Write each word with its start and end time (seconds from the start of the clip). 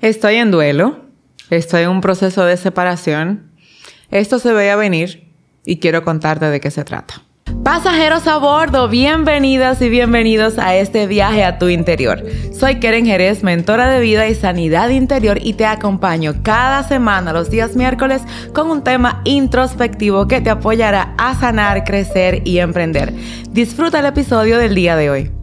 Estoy 0.00 0.36
en 0.36 0.50
duelo, 0.50 0.96
estoy 1.50 1.82
en 1.82 1.90
un 1.90 2.00
proceso 2.00 2.46
de 2.46 2.56
separación. 2.56 3.52
Esto 4.10 4.38
se 4.38 4.54
veía 4.54 4.74
venir 4.74 5.30
y 5.66 5.78
quiero 5.78 6.04
contarte 6.04 6.46
de 6.46 6.58
qué 6.58 6.70
se 6.70 6.84
trata. 6.84 7.22
Pasajeros 7.62 8.26
a 8.26 8.38
bordo, 8.38 8.88
bienvenidas 8.88 9.82
y 9.82 9.90
bienvenidos 9.90 10.58
a 10.58 10.74
este 10.74 11.06
viaje 11.06 11.44
a 11.44 11.58
tu 11.58 11.68
interior. 11.68 12.24
Soy 12.58 12.80
Keren 12.80 13.04
Jerez, 13.04 13.42
mentora 13.42 13.90
de 13.90 14.00
vida 14.00 14.26
y 14.26 14.34
sanidad 14.34 14.88
interior 14.88 15.38
y 15.42 15.52
te 15.52 15.66
acompaño 15.66 16.42
cada 16.42 16.82
semana 16.82 17.34
los 17.34 17.50
días 17.50 17.76
miércoles 17.76 18.22
con 18.54 18.70
un 18.70 18.82
tema 18.82 19.20
introspectivo 19.26 20.26
que 20.28 20.40
te 20.40 20.48
apoyará 20.48 21.14
a 21.18 21.34
sanar, 21.34 21.84
crecer 21.84 22.40
y 22.46 22.60
emprender. 22.60 23.12
Disfruta 23.50 23.98
el 24.00 24.06
episodio 24.06 24.56
del 24.56 24.74
día 24.74 24.96
de 24.96 25.10
hoy. 25.10 25.39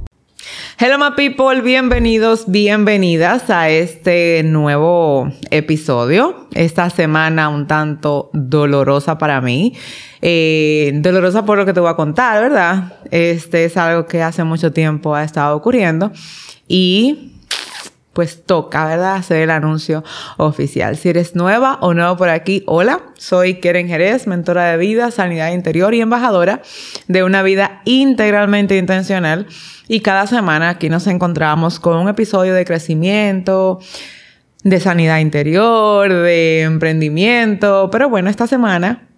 Hello 0.80 1.00
my 1.00 1.16
people, 1.16 1.64
bienvenidos, 1.64 2.52
bienvenidas 2.52 3.50
a 3.50 3.68
este 3.68 4.44
nuevo 4.44 5.28
episodio. 5.50 6.48
Esta 6.54 6.92
semana 6.92 7.50
un 7.50 7.66
tanto 7.66 8.30
dolorosa 8.32 9.18
para 9.18 9.42
mí. 9.42 9.74
Eh, 10.22 10.92
dolorosa 11.02 11.46
por 11.46 11.58
lo 11.58 11.66
que 11.66 11.74
te 11.74 11.80
voy 11.80 11.90
a 11.90 11.96
contar, 11.96 12.44
¿verdad? 12.44 12.94
Este 13.10 13.66
es 13.66 13.76
algo 13.76 14.06
que 14.06 14.22
hace 14.22 14.44
mucho 14.44 14.72
tiempo 14.72 15.16
ha 15.16 15.24
estado 15.24 15.58
ocurriendo 15.58 16.12
y 16.68 17.37
pues 18.18 18.44
toca, 18.44 18.88
¿verdad? 18.88 19.14
Hacer 19.18 19.44
el 19.44 19.52
anuncio 19.52 20.04
oficial. 20.38 20.98
Si 20.98 21.08
eres 21.08 21.36
nueva 21.36 21.78
o 21.82 21.94
nuevo 21.94 22.18
por 22.18 22.30
aquí, 22.30 22.64
hola, 22.66 23.02
soy 23.16 23.60
Keren 23.60 23.88
Jerez, 23.88 24.26
mentora 24.26 24.72
de 24.72 24.78
vida, 24.78 25.12
sanidad 25.12 25.52
interior 25.52 25.94
y 25.94 26.02
embajadora 26.02 26.64
de 27.08 27.22
una 27.22 27.44
vida 27.44 27.84
integralmente 27.86 28.76
intencional 28.76 29.46
y 29.88 30.00
cada 30.00 30.26
semana 30.26 30.70
aquí 30.70 30.90
nos 30.90 31.06
encontramos 31.06 31.80
con 31.80 31.96
un 31.96 32.10
episodio 32.10 32.56
de 32.56 32.66
crecimiento, 32.66 33.82
de 34.64 34.80
sanidad 34.80 35.20
interior, 35.20 36.12
de 36.12 36.62
emprendimiento. 36.64 37.90
Pero 37.92 38.10
bueno, 38.10 38.32
esta 38.32 38.48
semana 38.48 39.10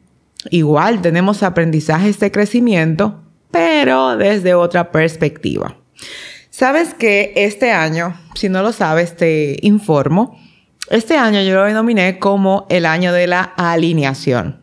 igual 0.50 1.02
tenemos 1.02 1.42
aprendizajes 1.42 2.20
de 2.20 2.32
crecimiento, 2.32 3.22
pero 3.50 4.18
desde 4.18 4.56
otra 4.56 4.92
perspectiva. 4.92 5.78
Sabes 6.60 6.94
que 6.94 7.32
este 7.38 7.72
año, 7.72 8.20
si 8.36 8.50
no 8.50 8.62
lo 8.62 8.74
sabes, 8.74 9.16
te 9.16 9.56
informo. 9.62 10.38
Este 10.90 11.16
año 11.16 11.42
yo 11.42 11.56
lo 11.56 11.64
denominé 11.64 12.20
como 12.20 12.68
el 12.70 12.86
año 12.86 13.14
de 13.14 13.28
la 13.28 13.44
alineación 13.44 14.60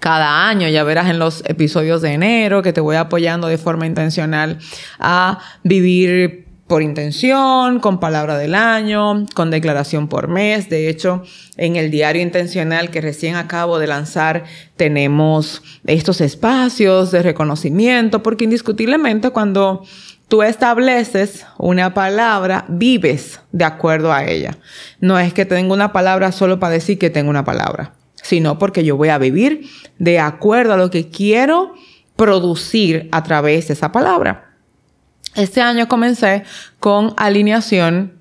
cada 0.00 0.48
año. 0.48 0.68
Ya 0.68 0.84
verás 0.84 1.10
en 1.10 1.18
los 1.18 1.44
episodios 1.46 2.00
de 2.00 2.14
enero 2.14 2.62
que 2.62 2.72
te 2.72 2.80
voy 2.80 2.96
apoyando 2.96 3.48
de 3.48 3.58
forma 3.58 3.84
intencional 3.84 4.58
a 4.98 5.38
vivir 5.62 6.46
por 6.66 6.80
intención, 6.80 7.80
con 7.80 8.00
palabra 8.00 8.38
del 8.38 8.54
año, 8.54 9.26
con 9.34 9.50
declaración 9.50 10.08
por 10.08 10.28
mes. 10.28 10.70
De 10.70 10.88
hecho, 10.88 11.24
en 11.58 11.76
el 11.76 11.90
diario 11.90 12.22
intencional 12.22 12.90
que 12.90 13.02
recién 13.02 13.36
acabo 13.36 13.78
de 13.78 13.86
lanzar, 13.86 14.44
tenemos 14.76 15.62
estos 15.84 16.22
espacios 16.22 17.10
de 17.10 17.22
reconocimiento, 17.22 18.22
porque 18.22 18.44
indiscutiblemente 18.44 19.28
cuando 19.28 19.84
tú 20.32 20.42
estableces 20.42 21.44
una 21.58 21.92
palabra, 21.92 22.64
vives 22.66 23.38
de 23.52 23.66
acuerdo 23.66 24.14
a 24.14 24.24
ella. 24.24 24.56
No 24.98 25.18
es 25.18 25.34
que 25.34 25.44
tenga 25.44 25.74
una 25.74 25.92
palabra 25.92 26.32
solo 26.32 26.58
para 26.58 26.72
decir 26.72 26.98
que 26.98 27.10
tengo 27.10 27.28
una 27.28 27.44
palabra 27.44 27.92
sino 28.22 28.58
porque 28.58 28.82
yo 28.84 28.96
voy 28.96 29.10
a 29.10 29.18
vivir 29.18 29.68
de 29.98 30.18
acuerdo 30.20 30.72
a 30.72 30.76
lo 30.76 30.90
que 30.90 31.08
quiero 31.08 31.74
producir 32.16 33.08
a 33.12 33.22
través 33.22 33.68
de 33.68 33.74
esa 33.74 33.92
palabra. 33.92 34.54
Este 35.34 35.60
año 35.60 35.88
comencé 35.88 36.44
con 36.78 37.12
alineación 37.18 38.14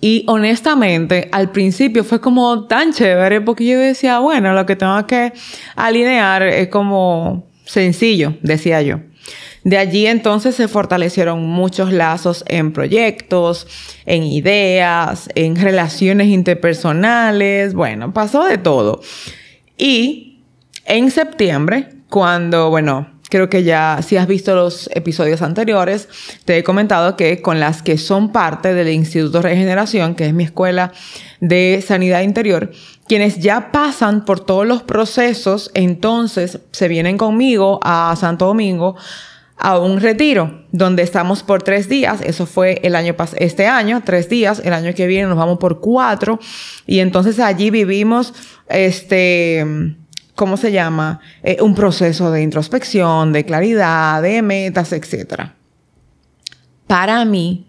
y 0.00 0.24
honestamente 0.26 1.28
al 1.32 1.50
principio 1.50 2.04
fue 2.04 2.20
como 2.20 2.66
tan 2.66 2.92
chévere 2.92 3.40
porque 3.40 3.64
yo 3.64 3.78
decía, 3.78 4.18
bueno, 4.18 4.52
lo 4.52 4.66
que 4.66 4.76
tengo 4.76 5.06
que 5.06 5.32
alinear 5.76 6.42
es 6.42 6.68
como 6.68 7.46
sencillo, 7.64 8.34
decía 8.42 8.82
yo. 8.82 9.00
De 9.64 9.78
allí 9.78 10.06
entonces 10.06 10.54
se 10.54 10.68
fortalecieron 10.68 11.42
muchos 11.42 11.90
lazos 11.90 12.44
en 12.46 12.72
proyectos, 12.72 13.66
en 14.04 14.22
ideas, 14.22 15.30
en 15.34 15.56
relaciones 15.56 16.28
interpersonales, 16.28 17.72
bueno, 17.72 18.12
pasó 18.12 18.44
de 18.44 18.58
todo. 18.58 19.00
Y 19.78 20.42
en 20.84 21.10
septiembre, 21.10 21.88
cuando, 22.10 22.68
bueno, 22.68 23.08
creo 23.30 23.48
que 23.48 23.64
ya 23.64 24.00
si 24.02 24.18
has 24.18 24.26
visto 24.26 24.54
los 24.54 24.90
episodios 24.92 25.40
anteriores, 25.40 26.08
te 26.44 26.58
he 26.58 26.62
comentado 26.62 27.16
que 27.16 27.40
con 27.40 27.58
las 27.58 27.82
que 27.82 27.96
son 27.96 28.32
parte 28.32 28.74
del 28.74 28.90
Instituto 28.90 29.40
Regeneración, 29.40 30.14
que 30.14 30.26
es 30.26 30.34
mi 30.34 30.44
escuela 30.44 30.92
de 31.40 31.82
sanidad 31.84 32.20
interior, 32.20 32.70
quienes 33.08 33.38
ya 33.38 33.72
pasan 33.72 34.26
por 34.26 34.40
todos 34.40 34.66
los 34.66 34.82
procesos, 34.82 35.70
entonces 35.72 36.60
se 36.70 36.86
vienen 36.88 37.16
conmigo 37.16 37.80
a 37.82 38.14
Santo 38.16 38.44
Domingo 38.44 38.96
a 39.56 39.78
un 39.78 40.00
retiro 40.00 40.64
donde 40.72 41.02
estamos 41.02 41.42
por 41.42 41.62
tres 41.62 41.88
días. 41.88 42.20
Eso 42.22 42.46
fue 42.46 42.80
el 42.82 42.94
año 42.96 43.14
este 43.36 43.66
año, 43.66 44.02
tres 44.04 44.28
días. 44.28 44.60
El 44.64 44.72
año 44.72 44.94
que 44.94 45.06
viene 45.06 45.28
nos 45.28 45.38
vamos 45.38 45.58
por 45.58 45.80
cuatro. 45.80 46.38
Y 46.86 46.98
entonces 47.00 47.38
allí 47.38 47.70
vivimos 47.70 48.34
este, 48.68 49.64
¿cómo 50.34 50.56
se 50.56 50.72
llama? 50.72 51.20
Eh, 51.42 51.58
un 51.60 51.74
proceso 51.74 52.30
de 52.30 52.42
introspección, 52.42 53.32
de 53.32 53.44
claridad, 53.44 54.22
de 54.22 54.42
metas, 54.42 54.92
etc. 54.92 55.50
Para 56.86 57.24
mí, 57.24 57.66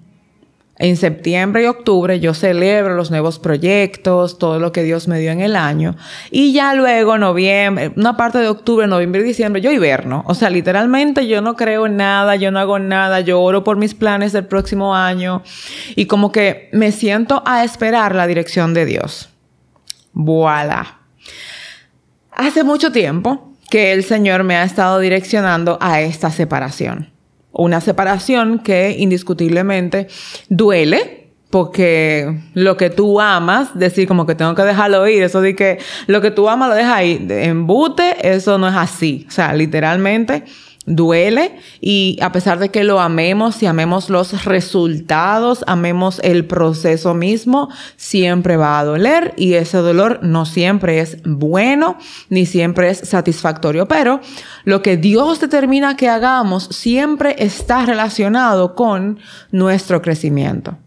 en 0.78 0.98
septiembre 0.98 1.64
y 1.64 1.66
octubre 1.68 2.20
yo 2.20 2.34
celebro 2.34 2.96
los 2.96 3.10
nuevos 3.10 3.40
proyectos, 3.40 4.38
todo 4.38 4.60
lo 4.60 4.74
que 4.74 4.84
Dios 4.84 5.08
me 5.08 5.20
dio 5.20 5.32
en 5.32 5.40
el 5.40 5.56
año. 5.56 5.96
Y 6.32 6.52
ya 6.52 6.74
luego, 6.74 7.18
noviembre, 7.18 7.94
una 7.96 8.18
parte 8.18 8.40
de 8.40 8.50
octubre, 8.50 8.86
noviembre 8.86 9.22
y 9.22 9.24
diciembre, 9.24 9.62
yo 9.62 9.72
hiberno. 9.72 10.24
O 10.28 10.34
sea, 10.34 10.50
literalmente 10.50 11.28
yo 11.28 11.42
no 11.42 11.56
creo 11.56 11.86
en 11.86 11.96
nada, 11.96 12.36
yo 12.36 12.52
no 12.52 12.60
hago 12.60 12.78
nada, 12.80 13.22
yo 13.22 13.42
oro 13.42 13.64
por 13.64 13.78
mis 13.78 13.94
planes 13.94 14.34
del 14.34 14.46
próximo 14.46 14.96
año. 14.96 15.44
Y 15.96 16.08
como 16.08 16.32
que 16.32 16.70
me 16.74 16.92
siento 16.92 17.42
a 17.46 17.64
esperar 17.64 18.14
la 18.14 18.28
dirección 18.28 18.74
de 18.74 18.86
Dios. 18.86 19.30
Voilà. 20.12 21.00
Hace 22.32 22.66
mucho 22.66 22.92
tiempo 22.92 23.54
que 23.70 23.94
el 23.94 24.04
Señor 24.04 24.44
me 24.44 24.58
ha 24.58 24.64
estado 24.64 25.00
direccionando 25.00 25.78
a 25.80 26.02
esta 26.02 26.32
separación. 26.32 27.15
Una 27.58 27.82
separación 27.82 28.60
que 28.60 28.96
indiscutiblemente 29.00 30.08
duele, 30.50 31.30
porque 31.50 32.38
lo 32.54 32.76
que 32.76 32.90
tú 32.90 33.22
amas, 33.22 33.80
decir 33.80 34.08
como 34.08 34.26
que 34.26 34.36
tengo 34.36 34.56
que 34.56 34.64
dejarlo 34.64 35.08
ir, 35.08 35.24
eso 35.24 35.40
de 35.40 35.56
que 35.56 35.80
lo 36.08 36.20
que 36.20 36.32
tú 36.32 36.50
amas 36.50 36.68
lo 36.68 36.76
dejas 36.76 36.98
ahí, 36.98 37.26
embute, 37.30 38.30
eso 38.36 38.58
no 38.58 38.68
es 38.68 38.76
así. 38.76 39.26
O 39.30 39.32
sea, 39.32 39.54
literalmente 39.54 40.44
duele 40.86 41.60
y 41.82 42.18
a 42.22 42.32
pesar 42.32 42.60
de 42.60 42.70
que 42.70 42.84
lo 42.84 43.00
amemos 43.00 43.62
y 43.64 43.66
amemos 43.66 44.10
los 44.10 44.46
resultados, 44.46 45.64
amemos 45.68 46.20
el 46.24 46.46
proceso 46.46 47.14
mismo, 47.14 47.70
siempre 47.98 48.58
va 48.58 48.80
a 48.80 48.86
doler 48.86 49.34
y 49.38 49.54
ese 49.54 49.78
dolor 49.78 50.20
no 50.22 50.46
siempre 50.46 51.00
es 51.00 51.18
bueno 51.24 51.98
ni 52.30 52.46
siempre 52.46 52.90
es 52.90 53.00
satisfactorio, 53.00 53.88
pero 53.88 54.22
lo 54.64 54.82
que 54.82 54.98
Dios 54.98 55.40
determina 55.40 55.98
que 55.98 56.10
hagamos 56.10 56.66
siempre 56.72 57.36
está 57.40 57.86
relacionado 57.86 58.76
con 58.76 59.20
nuestro 59.52 60.02
crecimiento. 60.02 60.78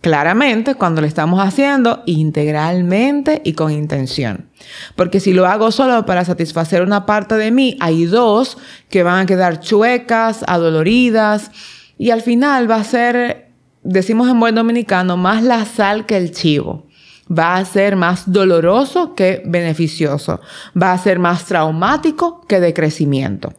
Claramente 0.00 0.76
cuando 0.76 1.02
lo 1.02 1.06
estamos 1.06 1.40
haciendo 1.40 2.02
integralmente 2.06 3.42
y 3.44 3.52
con 3.52 3.70
intención. 3.70 4.48
Porque 4.96 5.20
si 5.20 5.34
lo 5.34 5.46
hago 5.46 5.70
solo 5.72 6.06
para 6.06 6.24
satisfacer 6.24 6.82
una 6.82 7.04
parte 7.04 7.34
de 7.34 7.50
mí, 7.50 7.76
hay 7.80 8.06
dos 8.06 8.56
que 8.88 9.02
van 9.02 9.20
a 9.20 9.26
quedar 9.26 9.60
chuecas, 9.60 10.42
adoloridas 10.46 11.50
y 11.98 12.10
al 12.10 12.22
final 12.22 12.70
va 12.70 12.76
a 12.76 12.84
ser, 12.84 13.50
decimos 13.82 14.30
en 14.30 14.40
buen 14.40 14.54
dominicano, 14.54 15.18
más 15.18 15.42
la 15.42 15.66
sal 15.66 16.06
que 16.06 16.16
el 16.16 16.32
chivo. 16.32 16.86
Va 17.30 17.56
a 17.56 17.64
ser 17.66 17.94
más 17.94 18.32
doloroso 18.32 19.14
que 19.14 19.42
beneficioso. 19.44 20.40
Va 20.80 20.92
a 20.92 20.98
ser 20.98 21.18
más 21.18 21.44
traumático 21.44 22.40
que 22.48 22.58
de 22.58 22.72
crecimiento. 22.72 23.52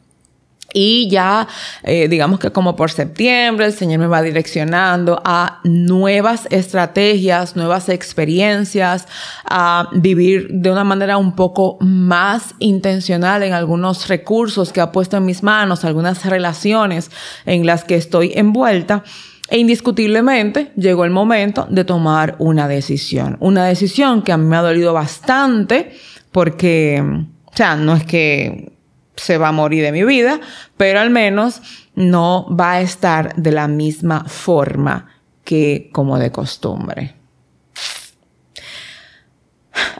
Y 0.73 1.09
ya, 1.09 1.47
eh, 1.83 2.07
digamos 2.07 2.39
que 2.39 2.51
como 2.51 2.75
por 2.75 2.91
septiembre, 2.91 3.65
el 3.65 3.73
Señor 3.73 3.99
me 3.99 4.07
va 4.07 4.21
direccionando 4.21 5.21
a 5.25 5.59
nuevas 5.63 6.47
estrategias, 6.49 7.55
nuevas 7.55 7.89
experiencias, 7.89 9.07
a 9.45 9.89
vivir 9.93 10.47
de 10.49 10.71
una 10.71 10.83
manera 10.83 11.17
un 11.17 11.35
poco 11.35 11.77
más 11.81 12.55
intencional 12.59 13.43
en 13.43 13.53
algunos 13.53 14.07
recursos 14.07 14.71
que 14.71 14.81
ha 14.81 14.91
puesto 14.91 15.17
en 15.17 15.25
mis 15.25 15.43
manos, 15.43 15.83
algunas 15.83 16.25
relaciones 16.25 17.11
en 17.45 17.65
las 17.65 17.83
que 17.83 17.95
estoy 17.95 18.31
envuelta. 18.35 19.03
E 19.49 19.57
indiscutiblemente 19.57 20.71
llegó 20.77 21.03
el 21.03 21.11
momento 21.11 21.67
de 21.69 21.83
tomar 21.83 22.35
una 22.39 22.69
decisión. 22.69 23.35
Una 23.41 23.65
decisión 23.65 24.21
que 24.21 24.31
a 24.31 24.37
mí 24.37 24.45
me 24.45 24.55
ha 24.55 24.61
dolido 24.61 24.93
bastante 24.93 25.91
porque, 26.31 27.03
o 27.45 27.55
sea, 27.55 27.75
no 27.75 27.93
es 27.93 28.05
que 28.05 28.71
se 29.15 29.37
va 29.37 29.49
a 29.49 29.51
morir 29.51 29.83
de 29.83 29.91
mi 29.91 30.03
vida, 30.03 30.39
pero 30.77 30.99
al 30.99 31.09
menos 31.09 31.61
no 31.95 32.47
va 32.55 32.73
a 32.73 32.81
estar 32.81 33.35
de 33.35 33.51
la 33.51 33.67
misma 33.67 34.25
forma 34.25 35.07
que 35.43 35.89
como 35.91 36.17
de 36.17 36.31
costumbre. 36.31 37.15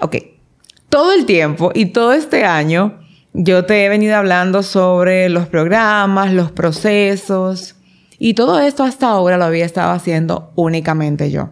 ok, 0.01 0.15
todo 0.89 1.13
el 1.13 1.25
tiempo 1.25 1.71
y 1.73 1.87
todo 1.87 2.13
este 2.13 2.45
año 2.45 2.99
yo 3.33 3.65
te 3.65 3.85
he 3.85 3.89
venido 3.89 4.17
hablando 4.17 4.61
sobre 4.61 5.29
los 5.29 5.47
programas, 5.47 6.33
los 6.33 6.51
procesos 6.51 7.75
y 8.19 8.33
todo 8.33 8.59
esto 8.59 8.83
hasta 8.83 9.07
ahora 9.07 9.37
lo 9.37 9.45
había 9.45 9.65
estado 9.65 9.91
haciendo 9.91 10.51
únicamente 10.55 11.31
yo. 11.31 11.51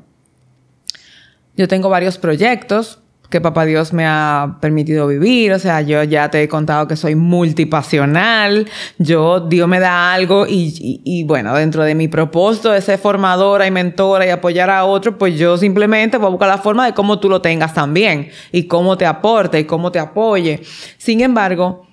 Yo 1.55 1.67
tengo 1.67 1.89
varios 1.89 2.17
proyectos 2.17 3.01
que 3.29 3.41
papá 3.41 3.65
Dios 3.65 3.93
me 3.93 4.05
ha 4.07 4.57
permitido 4.59 5.05
vivir, 5.07 5.53
o 5.53 5.59
sea, 5.59 5.81
yo 5.81 6.03
ya 6.03 6.29
te 6.31 6.41
he 6.41 6.47
contado 6.47 6.87
que 6.87 6.95
soy 6.95 7.13
multipasional, 7.13 8.67
yo, 8.97 9.41
Dios 9.41 9.67
me 9.67 9.79
da 9.79 10.13
algo 10.13 10.47
y, 10.47 11.01
y, 11.03 11.23
bueno, 11.25 11.53
dentro 11.53 11.83
de 11.83 11.93
mi 11.93 12.07
propósito 12.07 12.71
de 12.71 12.81
ser 12.81 12.97
formadora 12.97 13.67
y 13.67 13.71
mentora 13.71 14.25
y 14.25 14.29
apoyar 14.29 14.71
a 14.71 14.85
otros, 14.85 15.15
pues 15.19 15.37
yo 15.37 15.57
simplemente 15.57 16.17
voy 16.17 16.27
a 16.27 16.29
buscar 16.31 16.49
la 16.49 16.57
forma 16.57 16.85
de 16.87 16.93
cómo 16.93 17.19
tú 17.19 17.29
lo 17.29 17.41
tengas 17.41 17.73
también 17.73 18.29
y 18.51 18.63
cómo 18.63 18.97
te 18.97 19.05
aporte 19.05 19.59
y 19.59 19.65
cómo 19.65 19.91
te 19.91 19.99
apoye. 19.99 20.61
Sin 20.97 21.21
embargo, 21.21 21.85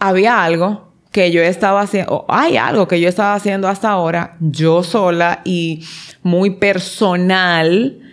había 0.00 0.42
algo 0.42 0.92
que 1.12 1.30
yo 1.30 1.42
estaba 1.42 1.80
haciendo, 1.80 2.12
o 2.12 2.26
hay 2.28 2.56
algo 2.56 2.88
que 2.88 3.00
yo 3.00 3.08
estaba 3.08 3.34
haciendo 3.34 3.68
hasta 3.68 3.88
ahora, 3.88 4.36
yo 4.40 4.82
sola 4.82 5.40
y 5.44 5.84
muy 6.22 6.50
personal, 6.50 8.05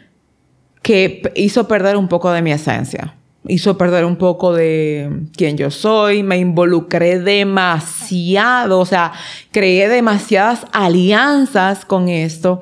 que 0.84 1.32
hizo 1.36 1.68
perder 1.68 1.98
un 1.98 2.08
poco 2.08 2.32
de 2.32 2.44
mi 2.44 2.52
esencia. 2.52 3.16
Hizo 3.48 3.78
perder 3.78 4.06
un 4.06 4.18
poco 4.18 4.54
de 4.54 5.28
quién 5.36 5.58
yo 5.58 5.72
soy, 5.72 6.24
me 6.24 6.38
involucré 6.38 7.20
demasiado, 7.20 8.80
o 8.80 8.86
sea, 8.86 9.12
creé 9.52 9.90
demasiadas 9.90 10.66
alianzas 10.72 11.84
con 11.84 12.08
esto 12.08 12.62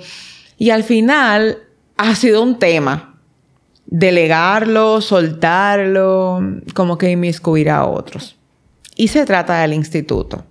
y 0.57 0.69
al 0.69 0.83
final 0.83 1.59
ha 1.97 2.15
sido 2.15 2.41
un 2.41 2.57
tema. 2.57 3.19
Delegarlo, 3.85 5.01
soltarlo, 5.01 6.39
como 6.73 6.97
que 6.97 7.12
inmiscuir 7.12 7.69
a 7.69 7.85
otros. 7.85 8.38
Y 8.95 9.09
se 9.09 9.25
trata 9.25 9.62
del 9.62 9.73
instituto. 9.73 10.45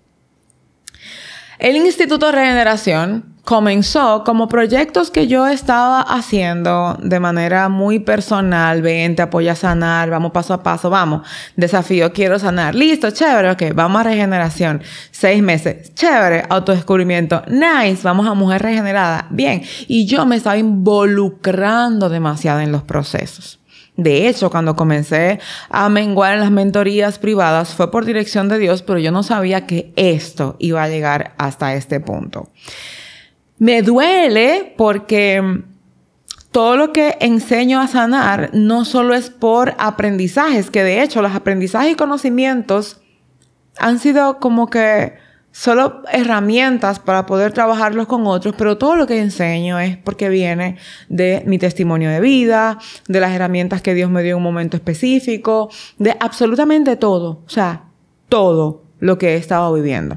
El 1.59 1.77
Instituto 1.77 2.27
de 2.27 2.33
Regeneración 2.33 3.35
comenzó 3.51 4.23
como 4.23 4.47
proyectos 4.47 5.11
que 5.11 5.27
yo 5.27 5.49
estaba 5.49 6.03
haciendo 6.03 6.97
de 7.03 7.19
manera 7.19 7.69
muy 7.69 7.99
personal. 7.99 8.81
Ven, 8.81 9.17
te 9.17 9.23
apoya 9.23 9.53
a 9.53 9.57
sanar, 9.57 10.09
vamos 10.09 10.31
paso 10.31 10.55
a 10.55 10.63
paso, 10.63 10.89
vamos. 10.89 11.27
Desafío, 11.57 12.13
quiero 12.13 12.39
sanar. 12.39 12.77
Listo, 12.77 13.11
chévere, 13.11 13.51
ok, 13.51 13.75
vamos 13.75 14.03
a 14.03 14.05
regeneración. 14.05 14.85
Seis 15.11 15.43
meses, 15.43 15.93
chévere, 15.97 16.45
autodescubrimiento. 16.49 17.43
Nice, 17.49 18.05
vamos 18.05 18.29
a 18.29 18.35
mujer 18.35 18.63
regenerada. 18.63 19.27
Bien. 19.31 19.63
Y 19.89 20.07
yo 20.07 20.25
me 20.27 20.37
estaba 20.37 20.57
involucrando 20.57 22.09
demasiado 22.09 22.61
en 22.61 22.71
los 22.71 22.85
procesos. 22.85 23.59
De 23.97 24.29
hecho, 24.29 24.49
cuando 24.49 24.77
comencé 24.77 25.41
a 25.71 25.89
menguar 25.89 26.35
en 26.35 26.41
las 26.41 26.53
mentorías 26.53 27.19
privadas 27.19 27.75
fue 27.75 27.91
por 27.91 28.05
dirección 28.05 28.49
de 28.49 28.59
Dios, 28.59 28.83
pero 28.83 29.01
yo 29.01 29.11
no 29.11 29.25
sabía 29.25 29.67
que 29.67 29.93
esto 29.97 30.55
iba 30.61 30.85
a 30.85 30.89
llegar 30.89 31.35
hasta 31.37 31.75
este 31.75 31.99
punto. 31.99 32.49
Me 33.61 33.83
duele 33.83 34.73
porque 34.79 35.63
todo 36.51 36.79
lo 36.79 36.95
que 36.95 37.19
enseño 37.21 37.79
a 37.79 37.89
sanar 37.89 38.49
no 38.55 38.87
solo 38.87 39.15
es 39.15 39.29
por 39.29 39.75
aprendizajes, 39.77 40.71
que 40.71 40.83
de 40.83 41.03
hecho 41.03 41.21
los 41.21 41.35
aprendizajes 41.35 41.93
y 41.93 41.95
conocimientos 41.95 43.03
han 43.79 43.99
sido 43.99 44.39
como 44.39 44.71
que 44.71 45.13
solo 45.53 46.03
herramientas 46.11 47.01
para 47.01 47.27
poder 47.27 47.53
trabajarlos 47.53 48.07
con 48.07 48.27
otros, 48.27 48.55
pero 48.57 48.79
todo 48.79 48.97
lo 48.97 49.07
que 49.07 49.21
enseño 49.21 49.79
es 49.79 49.99
porque 49.99 50.31
viene 50.31 50.79
de 51.11 51.43
mi 51.45 51.59
testimonio 51.59 52.09
de 52.09 52.21
vida, 52.21 52.79
de 53.09 53.21
las 53.21 53.33
herramientas 53.33 53.83
que 53.83 53.93
Dios 53.93 54.11
me 54.11 54.23
dio 54.23 54.33
en 54.33 54.37
un 54.39 54.43
momento 54.43 54.79
específico, 54.79 55.69
de 55.99 56.17
absolutamente 56.19 56.97
todo, 56.97 57.43
o 57.45 57.51
sea, 57.51 57.85
todo 58.31 58.85
lo 59.01 59.19
que 59.19 59.35
he 59.35 59.37
estado 59.37 59.75
viviendo. 59.75 60.17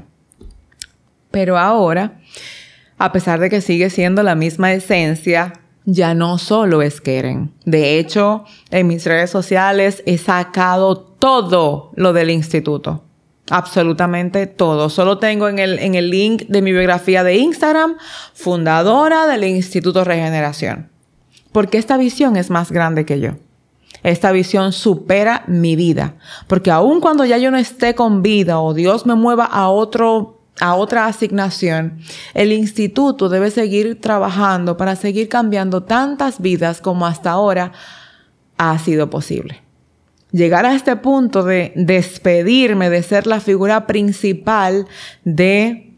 Pero 1.30 1.58
ahora, 1.58 2.20
a 2.98 3.12
pesar 3.12 3.40
de 3.40 3.50
que 3.50 3.60
sigue 3.60 3.90
siendo 3.90 4.22
la 4.22 4.34
misma 4.34 4.72
esencia, 4.72 5.54
ya 5.84 6.14
no 6.14 6.38
solo 6.38 6.82
es 6.82 7.00
Keren. 7.00 7.52
De 7.64 7.98
hecho, 7.98 8.44
en 8.70 8.86
mis 8.86 9.04
redes 9.04 9.30
sociales 9.30 10.02
he 10.06 10.18
sacado 10.18 10.98
todo 10.98 11.90
lo 11.94 12.12
del 12.12 12.30
instituto. 12.30 13.02
Absolutamente 13.50 14.46
todo. 14.46 14.88
Solo 14.88 15.18
tengo 15.18 15.48
en 15.48 15.58
el, 15.58 15.78
en 15.78 15.94
el 15.94 16.10
link 16.10 16.44
de 16.48 16.62
mi 16.62 16.72
biografía 16.72 17.22
de 17.22 17.36
Instagram, 17.36 17.96
fundadora 18.32 19.26
del 19.26 19.44
Instituto 19.44 20.02
Regeneración. 20.02 20.88
Porque 21.52 21.76
esta 21.76 21.98
visión 21.98 22.36
es 22.36 22.48
más 22.48 22.72
grande 22.72 23.04
que 23.04 23.20
yo. 23.20 23.32
Esta 24.02 24.32
visión 24.32 24.72
supera 24.72 25.44
mi 25.46 25.76
vida. 25.76 26.14
Porque 26.46 26.70
aun 26.70 27.00
cuando 27.00 27.24
ya 27.24 27.36
yo 27.38 27.50
no 27.50 27.58
esté 27.58 27.94
con 27.94 28.22
vida 28.22 28.60
o 28.60 28.72
Dios 28.72 29.04
me 29.04 29.14
mueva 29.14 29.44
a 29.44 29.68
otro 29.68 30.43
a 30.60 30.74
otra 30.74 31.06
asignación, 31.06 31.98
el 32.32 32.52
instituto 32.52 33.28
debe 33.28 33.50
seguir 33.50 34.00
trabajando 34.00 34.76
para 34.76 34.96
seguir 34.96 35.28
cambiando 35.28 35.82
tantas 35.82 36.40
vidas 36.40 36.80
como 36.80 37.06
hasta 37.06 37.30
ahora 37.30 37.72
ha 38.56 38.78
sido 38.78 39.10
posible. 39.10 39.60
Llegar 40.30 40.66
a 40.66 40.74
este 40.74 40.96
punto 40.96 41.44
de 41.44 41.72
despedirme 41.76 42.90
de 42.90 43.02
ser 43.02 43.26
la 43.26 43.40
figura 43.40 43.86
principal 43.86 44.86
de 45.24 45.94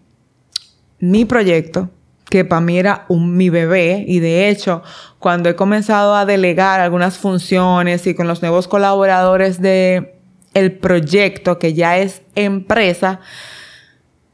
mi 0.99 1.25
proyecto, 1.25 1.91
que 2.29 2.45
para 2.45 2.61
mí 2.61 2.79
era 2.79 3.07
un, 3.09 3.37
mi 3.37 3.51
bebé, 3.51 4.05
y 4.07 4.19
de 4.21 4.49
hecho, 4.49 4.83
cuando 5.19 5.49
he 5.49 5.57
comenzado 5.57 6.15
a 6.15 6.27
delegar 6.27 6.81
algunas 6.81 7.19
funciones 7.19 8.07
y 8.07 8.15
con 8.15 8.27
los 8.27 8.43
nuevos 8.43 8.69
colaboradores 8.69 9.61
de 9.61 10.17
el 10.55 10.73
proyecto, 10.73 11.59
que 11.59 11.75
ya 11.75 11.99
es 11.99 12.23
empresa, 12.35 13.21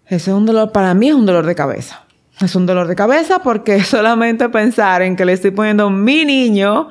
es 0.07 0.29
un 0.29 0.47
dolor, 0.47 0.73
para 0.73 0.95
mí 0.95 1.09
es 1.09 1.15
un 1.15 1.27
dolor 1.27 1.47
de 1.47 1.55
cabeza. 1.55 2.03
Es 2.41 2.57
un 2.57 2.67
dolor 2.67 2.89
de 2.89 2.97
cabeza 2.97 3.41
porque 3.41 3.83
solamente 3.85 4.49
pensar 4.49 5.03
en 5.03 5.17
que 5.17 5.25
le 5.25 5.33
estoy 5.33 5.51
poniendo 5.51 5.91
mi 5.91 6.25
niño 6.25 6.89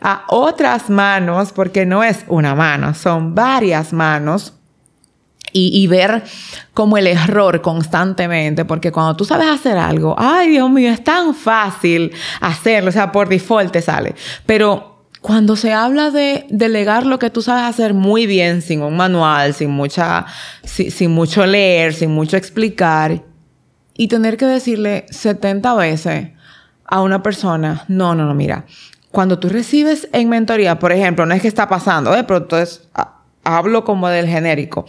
a 0.00 0.24
otras 0.28 0.88
manos, 0.90 1.52
porque 1.52 1.84
no 1.84 2.02
es 2.02 2.24
una 2.28 2.54
mano, 2.54 2.94
son 2.94 3.34
varias 3.34 3.92
manos. 3.92 4.54
Y, 5.56 5.86
ver 5.86 6.24
como 6.72 6.98
el 6.98 7.06
error 7.06 7.62
constantemente, 7.62 8.64
porque 8.64 8.90
cuando 8.90 9.14
tú 9.14 9.24
sabes 9.24 9.46
hacer 9.46 9.78
algo, 9.78 10.16
ay 10.18 10.48
Dios 10.48 10.68
mío, 10.68 10.90
es 10.90 11.04
tan 11.04 11.32
fácil 11.32 12.10
hacerlo, 12.40 12.88
o 12.88 12.92
sea, 12.92 13.12
por 13.12 13.28
default 13.28 13.70
te 13.70 13.80
sale. 13.80 14.16
Pero 14.46 14.93
cuando 15.24 15.56
se 15.56 15.72
habla 15.72 16.10
de 16.10 16.44
delegar 16.50 17.06
lo 17.06 17.18
que 17.18 17.30
tú 17.30 17.40
sabes 17.40 17.62
hacer 17.62 17.94
muy 17.94 18.26
bien, 18.26 18.60
sin 18.60 18.82
un 18.82 18.94
manual, 18.94 19.54
sin 19.54 19.70
mucha, 19.70 20.26
sin 20.64 21.12
mucho 21.12 21.46
leer, 21.46 21.94
sin 21.94 22.10
mucho 22.10 22.36
explicar, 22.36 23.22
y 23.94 24.08
tener 24.08 24.36
que 24.36 24.44
decirle 24.44 25.06
70 25.08 25.76
veces 25.76 26.28
a 26.84 27.00
una 27.00 27.22
persona, 27.22 27.86
no, 27.88 28.14
no, 28.14 28.26
no, 28.26 28.34
mira, 28.34 28.66
cuando 29.10 29.38
tú 29.38 29.48
recibes 29.48 30.10
en 30.12 30.28
mentoría, 30.28 30.78
por 30.78 30.92
ejemplo, 30.92 31.24
no 31.24 31.32
es 31.32 31.40
que 31.40 31.48
está 31.48 31.70
pasando, 31.70 32.14
¿eh? 32.14 32.24
pero 32.24 32.40
entonces 32.40 32.86
hablo 33.44 33.82
como 33.82 34.08
del 34.10 34.26
genérico. 34.26 34.84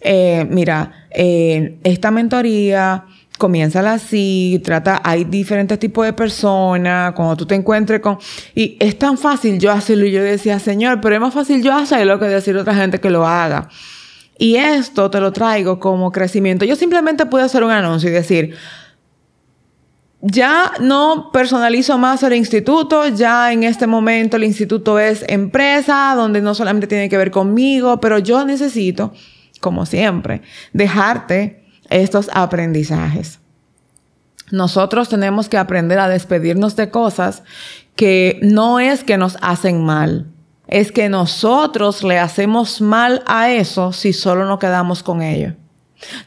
Eh, 0.00 0.46
mira, 0.48 1.08
eh, 1.10 1.80
esta 1.82 2.12
mentoría 2.12 3.06
comienza 3.38 3.80
así, 3.92 4.60
trata, 4.64 5.00
hay 5.04 5.24
diferentes 5.24 5.78
tipos 5.78 6.06
de 6.06 6.12
personas, 6.12 7.12
cuando 7.14 7.36
tú 7.36 7.46
te 7.46 7.54
encuentres 7.54 8.00
con... 8.00 8.18
Y 8.54 8.76
es 8.78 8.98
tan 8.98 9.18
fácil 9.18 9.58
yo 9.58 9.72
hacerlo 9.72 10.06
y 10.06 10.12
yo 10.12 10.22
decía, 10.22 10.58
Señor, 10.58 11.00
pero 11.00 11.16
es 11.16 11.20
más 11.20 11.34
fácil 11.34 11.62
yo 11.62 11.74
hacerlo 11.74 12.18
que 12.18 12.26
decir 12.26 12.56
a 12.56 12.60
otra 12.60 12.74
gente 12.74 13.00
que 13.00 13.10
lo 13.10 13.26
haga. 13.26 13.68
Y 14.38 14.56
esto 14.56 15.10
te 15.10 15.20
lo 15.20 15.32
traigo 15.32 15.78
como 15.78 16.12
crecimiento. 16.12 16.64
Yo 16.64 16.76
simplemente 16.76 17.26
puedo 17.26 17.44
hacer 17.44 17.64
un 17.64 17.70
anuncio 17.70 18.08
y 18.08 18.12
decir, 18.12 18.54
ya 20.20 20.72
no 20.80 21.30
personalizo 21.32 21.98
más 21.98 22.22
el 22.22 22.34
instituto, 22.34 23.08
ya 23.08 23.52
en 23.52 23.64
este 23.64 23.86
momento 23.86 24.36
el 24.36 24.44
instituto 24.44 24.98
es 24.98 25.24
empresa, 25.28 26.14
donde 26.16 26.40
no 26.40 26.54
solamente 26.54 26.86
tiene 26.86 27.08
que 27.08 27.16
ver 27.16 27.30
conmigo, 27.30 28.00
pero 28.00 28.18
yo 28.18 28.44
necesito, 28.44 29.12
como 29.60 29.86
siempre, 29.86 30.42
dejarte 30.72 31.63
estos 31.94 32.28
aprendizajes. 32.32 33.38
Nosotros 34.50 35.08
tenemos 35.08 35.48
que 35.48 35.56
aprender 35.56 35.98
a 35.98 36.08
despedirnos 36.08 36.76
de 36.76 36.90
cosas 36.90 37.42
que 37.96 38.38
no 38.42 38.80
es 38.80 39.04
que 39.04 39.16
nos 39.16 39.38
hacen 39.40 39.84
mal, 39.84 40.26
es 40.66 40.92
que 40.92 41.08
nosotros 41.08 42.02
le 42.02 42.18
hacemos 42.18 42.80
mal 42.80 43.22
a 43.26 43.50
eso 43.50 43.92
si 43.92 44.12
solo 44.12 44.44
nos 44.44 44.58
quedamos 44.58 45.02
con 45.02 45.22
ello. 45.22 45.54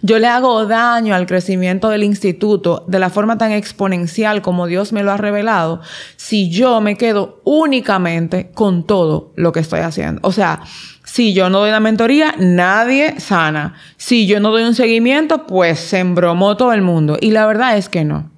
Yo 0.01 0.19
le 0.19 0.27
hago 0.27 0.65
daño 0.65 1.13
al 1.13 1.27
crecimiento 1.27 1.89
del 1.89 2.03
instituto 2.03 2.83
de 2.87 2.99
la 2.99 3.09
forma 3.09 3.37
tan 3.37 3.51
exponencial 3.51 4.41
como 4.41 4.65
Dios 4.65 4.93
me 4.93 5.03
lo 5.03 5.11
ha 5.11 5.17
revelado 5.17 5.81
si 6.15 6.49
yo 6.49 6.81
me 6.81 6.97
quedo 6.97 7.41
únicamente 7.43 8.49
con 8.53 8.85
todo 8.85 9.31
lo 9.35 9.51
que 9.51 9.59
estoy 9.59 9.81
haciendo. 9.81 10.21
O 10.23 10.31
sea, 10.31 10.61
si 11.03 11.33
yo 11.33 11.49
no 11.49 11.59
doy 11.59 11.71
la 11.71 11.79
mentoría, 11.79 12.35
nadie 12.37 13.19
sana. 13.19 13.75
Si 13.97 14.27
yo 14.27 14.39
no 14.39 14.51
doy 14.51 14.63
un 14.63 14.75
seguimiento, 14.75 15.47
pues 15.47 15.79
se 15.79 15.99
embromó 15.99 16.57
todo 16.57 16.73
el 16.73 16.81
mundo. 16.81 17.17
Y 17.19 17.31
la 17.31 17.45
verdad 17.45 17.77
es 17.77 17.87
que 17.89 18.03
no. 18.03 18.29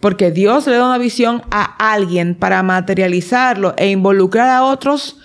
Porque 0.00 0.30
Dios 0.30 0.66
le 0.66 0.76
da 0.76 0.86
una 0.86 0.98
visión 0.98 1.42
a 1.50 1.62
alguien 1.92 2.34
para 2.34 2.62
materializarlo 2.62 3.74
e 3.76 3.90
involucrar 3.90 4.48
a 4.48 4.64
otros 4.64 5.18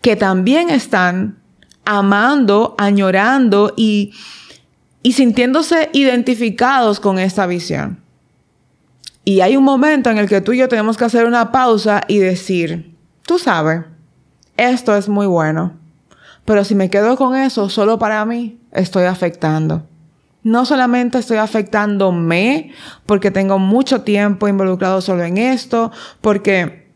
que 0.00 0.16
también 0.16 0.70
están 0.70 1.38
amando, 1.84 2.74
añorando 2.78 3.74
y, 3.76 4.12
y 5.02 5.12
sintiéndose 5.12 5.90
identificados 5.92 7.00
con 7.00 7.18
esta 7.18 7.46
visión. 7.46 8.00
Y 9.24 9.40
hay 9.40 9.56
un 9.56 9.64
momento 9.64 10.10
en 10.10 10.18
el 10.18 10.28
que 10.28 10.40
tú 10.40 10.52
y 10.52 10.58
yo 10.58 10.68
tenemos 10.68 10.96
que 10.96 11.04
hacer 11.04 11.26
una 11.26 11.52
pausa 11.52 12.02
y 12.08 12.18
decir, 12.18 12.96
tú 13.24 13.38
sabes, 13.38 13.82
esto 14.56 14.96
es 14.96 15.08
muy 15.08 15.26
bueno, 15.26 15.74
pero 16.44 16.64
si 16.64 16.74
me 16.74 16.90
quedo 16.90 17.16
con 17.16 17.36
eso 17.36 17.68
solo 17.68 17.98
para 17.98 18.24
mí, 18.24 18.58
estoy 18.72 19.04
afectando. 19.04 19.86
No 20.42 20.64
solamente 20.64 21.18
estoy 21.18 21.36
afectándome 21.36 22.72
porque 23.06 23.30
tengo 23.30 23.60
mucho 23.60 24.02
tiempo 24.02 24.48
involucrado 24.48 25.00
solo 25.00 25.22
en 25.22 25.38
esto, 25.38 25.92
porque 26.20 26.90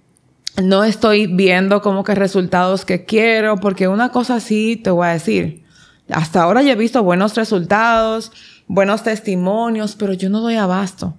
no 0.61 0.83
estoy 0.83 1.29
viendo 1.29 1.81
como 1.81 2.03
que 2.03 2.17
resultados 2.17 2.85
que 2.85 3.05
quiero, 3.05 3.59
porque 3.59 3.87
una 3.87 4.09
cosa 4.09 4.41
sí 4.41 4.77
te 4.77 4.91
voy 4.91 5.07
a 5.07 5.13
decir. 5.13 5.66
Hasta 6.11 6.43
ahora 6.43 6.63
yo 6.63 6.73
he 6.73 6.77
visto 6.77 7.03
buenos 7.03 7.35
resultados, 7.35 8.33
buenos 8.69 9.03
testimonios, 9.03 9.97
pero 9.97 10.13
yo 10.13 10.31
no 10.31 10.41
doy 10.41 10.55
abasto, 10.57 11.15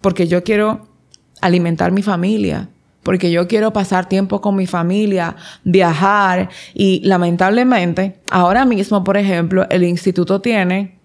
porque 0.00 0.28
yo 0.28 0.44
quiero 0.44 0.88
alimentar 1.40 1.90
mi 1.90 2.02
familia, 2.02 2.68
porque 3.02 3.30
yo 3.30 3.48
quiero 3.48 3.72
pasar 3.72 4.08
tiempo 4.08 4.40
con 4.40 4.56
mi 4.56 4.66
familia, 4.66 5.36
viajar 5.64 6.50
y 6.74 7.00
lamentablemente, 7.04 8.20
ahora 8.30 8.64
mismo, 8.64 9.02
por 9.02 9.16
ejemplo, 9.16 9.66
el 9.70 9.84
instituto 9.84 10.40
tiene 10.40 10.98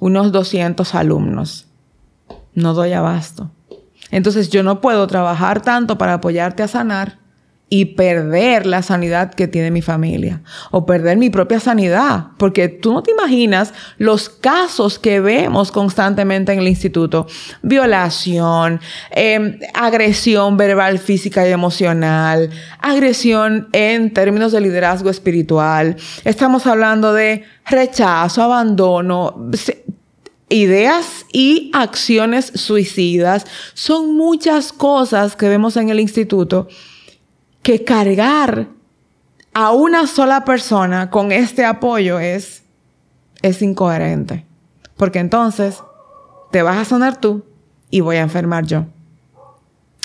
unos 0.00 0.32
200 0.32 0.94
alumnos. 0.94 1.68
No 2.54 2.74
doy 2.74 2.92
abasto. 2.92 3.50
Entonces 4.10 4.50
yo 4.50 4.62
no 4.62 4.80
puedo 4.80 5.06
trabajar 5.06 5.62
tanto 5.62 5.96
para 5.96 6.14
apoyarte 6.14 6.62
a 6.62 6.68
sanar 6.68 7.21
y 7.74 7.86
perder 7.86 8.66
la 8.66 8.82
sanidad 8.82 9.32
que 9.32 9.48
tiene 9.48 9.70
mi 9.70 9.80
familia 9.80 10.42
o 10.72 10.84
perder 10.84 11.16
mi 11.16 11.30
propia 11.30 11.58
sanidad, 11.58 12.26
porque 12.36 12.68
tú 12.68 12.92
no 12.92 13.02
te 13.02 13.12
imaginas 13.12 13.72
los 13.96 14.28
casos 14.28 14.98
que 14.98 15.20
vemos 15.20 15.72
constantemente 15.72 16.52
en 16.52 16.58
el 16.58 16.68
instituto, 16.68 17.26
violación, 17.62 18.78
em, 19.10 19.58
agresión 19.72 20.58
verbal, 20.58 20.98
física 20.98 21.48
y 21.48 21.50
emocional, 21.50 22.50
agresión 22.78 23.70
en 23.72 24.12
términos 24.12 24.52
de 24.52 24.60
liderazgo 24.60 25.08
espiritual, 25.08 25.96
estamos 26.26 26.66
hablando 26.66 27.14
de 27.14 27.44
rechazo, 27.64 28.42
abandono, 28.42 29.50
ideas 30.50 31.24
y 31.32 31.70
acciones 31.72 32.52
suicidas, 32.54 33.46
son 33.72 34.14
muchas 34.14 34.74
cosas 34.74 35.36
que 35.36 35.48
vemos 35.48 35.78
en 35.78 35.88
el 35.88 36.00
instituto 36.00 36.68
que 37.62 37.84
cargar 37.84 38.68
a 39.54 39.72
una 39.72 40.06
sola 40.06 40.44
persona 40.44 41.10
con 41.10 41.32
este 41.32 41.64
apoyo 41.64 42.18
es, 42.18 42.62
es 43.42 43.62
incoherente. 43.62 44.46
Porque 44.96 45.18
entonces 45.18 45.82
te 46.50 46.62
vas 46.62 46.76
a 46.76 46.84
sonar 46.84 47.20
tú 47.20 47.44
y 47.90 48.00
voy 48.00 48.16
a 48.16 48.22
enfermar 48.22 48.66
yo. 48.66 48.86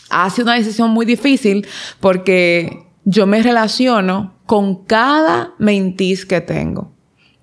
Hace 0.10 0.42
una 0.42 0.56
decisión 0.56 0.92
muy 0.92 1.06
difícil 1.06 1.68
porque 2.00 2.86
yo 3.04 3.28
me 3.28 3.44
relaciono 3.44 4.36
con 4.46 4.86
cada 4.86 5.54
mentis 5.58 6.26
que 6.26 6.42
tengo 6.42 6.97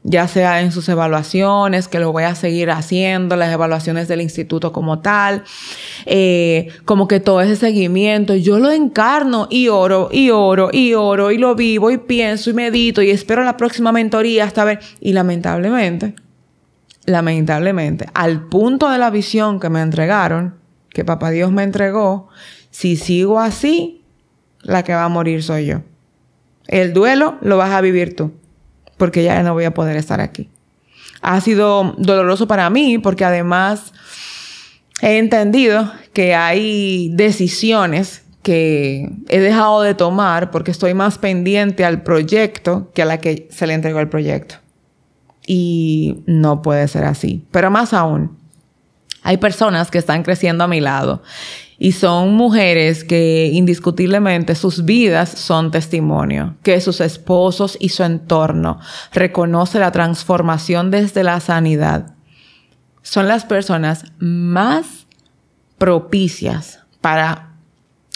ya 0.06 0.28
sea 0.28 0.60
en 0.60 0.70
sus 0.70 0.86
evaluaciones, 0.90 1.88
que 1.88 1.98
lo 1.98 2.12
voy 2.12 2.24
a 2.24 2.34
seguir 2.34 2.70
haciendo, 2.70 3.36
las 3.36 3.50
evaluaciones 3.50 4.06
del 4.06 4.20
instituto 4.20 4.70
como 4.70 5.00
tal, 5.00 5.44
eh, 6.04 6.68
como 6.84 7.08
que 7.08 7.20
todo 7.20 7.40
ese 7.40 7.56
seguimiento, 7.56 8.34
yo 8.34 8.58
lo 8.58 8.70
encarno 8.70 9.48
y 9.50 9.68
oro, 9.68 10.10
y 10.12 10.28
oro, 10.28 10.68
y 10.70 10.92
oro, 10.92 11.30
y 11.30 11.38
lo 11.38 11.54
vivo, 11.54 11.90
y 11.90 11.96
pienso, 11.96 12.50
y 12.50 12.52
medito, 12.52 13.00
y 13.00 13.10
espero 13.10 13.44
la 13.44 13.56
próxima 13.56 13.92
mentoría 13.92 14.44
hasta 14.44 14.64
ver, 14.64 14.80
y 15.00 15.14
lamentablemente, 15.14 16.14
lamentablemente, 17.06 18.06
al 18.12 18.46
punto 18.48 18.90
de 18.90 18.98
la 18.98 19.08
visión 19.08 19.58
que 19.58 19.70
me 19.70 19.80
entregaron, 19.80 20.56
que 20.90 21.06
papá 21.06 21.30
Dios 21.30 21.50
me 21.50 21.62
entregó, 21.62 22.28
si 22.70 22.96
sigo 22.96 23.40
así, 23.40 24.02
la 24.60 24.82
que 24.82 24.92
va 24.92 25.04
a 25.04 25.08
morir 25.08 25.42
soy 25.42 25.64
yo. 25.64 25.80
El 26.66 26.92
duelo 26.92 27.38
lo 27.40 27.56
vas 27.56 27.70
a 27.70 27.80
vivir 27.80 28.14
tú 28.14 28.32
porque 28.96 29.22
ya 29.22 29.42
no 29.42 29.54
voy 29.54 29.64
a 29.64 29.74
poder 29.74 29.96
estar 29.96 30.20
aquí. 30.20 30.48
Ha 31.22 31.40
sido 31.40 31.94
doloroso 31.98 32.46
para 32.46 32.68
mí 32.70 32.98
porque 32.98 33.24
además 33.24 33.92
he 35.00 35.18
entendido 35.18 35.90
que 36.12 36.34
hay 36.34 37.10
decisiones 37.14 38.22
que 38.42 39.10
he 39.28 39.40
dejado 39.40 39.82
de 39.82 39.94
tomar 39.94 40.50
porque 40.50 40.70
estoy 40.70 40.94
más 40.94 41.18
pendiente 41.18 41.84
al 41.84 42.02
proyecto 42.02 42.92
que 42.94 43.02
a 43.02 43.06
la 43.06 43.18
que 43.18 43.48
se 43.50 43.66
le 43.66 43.74
entregó 43.74 44.00
el 44.00 44.08
proyecto. 44.08 44.56
Y 45.46 46.22
no 46.26 46.62
puede 46.62 46.86
ser 46.88 47.04
así. 47.04 47.44
Pero 47.50 47.70
más 47.70 47.92
aún, 47.92 48.38
hay 49.24 49.38
personas 49.38 49.90
que 49.90 49.98
están 49.98 50.22
creciendo 50.22 50.64
a 50.64 50.68
mi 50.68 50.80
lado 50.80 51.22
y 51.78 51.92
son 51.92 52.34
mujeres 52.34 53.04
que 53.04 53.50
indiscutiblemente 53.52 54.54
sus 54.54 54.84
vidas 54.84 55.30
son 55.30 55.70
testimonio, 55.70 56.56
que 56.62 56.80
sus 56.82 57.00
esposos 57.00 57.76
y 57.80 57.88
su 57.88 58.04
entorno 58.04 58.78
reconoce 59.12 59.80
la 59.80 59.90
transformación 59.90 60.90
desde 60.90 61.24
la 61.24 61.40
sanidad. 61.40 62.14
Son 63.02 63.26
las 63.26 63.46
personas 63.46 64.04
más 64.18 65.06
propicias 65.78 66.80
para 67.00 67.54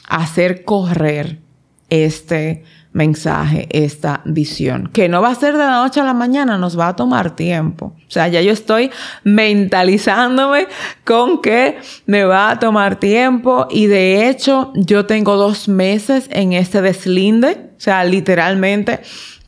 hacer 0.07 0.65
correr 0.65 1.41
este 1.89 2.65
mensaje, 2.99 3.69
esta 3.71 4.21
visión, 4.25 4.91
que 4.93 5.09
no 5.09 5.23
va 5.23 5.31
a 5.31 5.35
ser 5.35 5.53
de 5.53 5.61
la 5.61 5.83
noche 5.83 6.01
a 6.01 6.05
la 6.05 6.15
mañana, 6.15 6.59
nos 6.59 6.79
va 6.79 6.89
a 6.89 6.97
tomar 6.97 7.37
tiempo. 7.37 7.95
O 7.97 8.11
sea, 8.11 8.27
ya 8.29 8.43
yo 8.43 8.53
estoy 8.53 8.91
mentalizándome 9.23 10.67
con 11.05 11.41
que 11.41 11.79
me 12.07 12.25
va 12.25 12.51
a 12.51 12.59
tomar 12.59 12.97
tiempo 12.97 13.69
y 13.71 13.87
de 13.87 14.29
hecho 14.29 14.73
yo 14.75 15.07
tengo 15.07 15.37
dos 15.37 15.69
meses 15.69 16.29
en 16.31 16.53
este 16.53 16.83
deslinde, 16.83 17.71
o 17.77 17.81
sea, 17.81 18.05
literalmente 18.05 19.01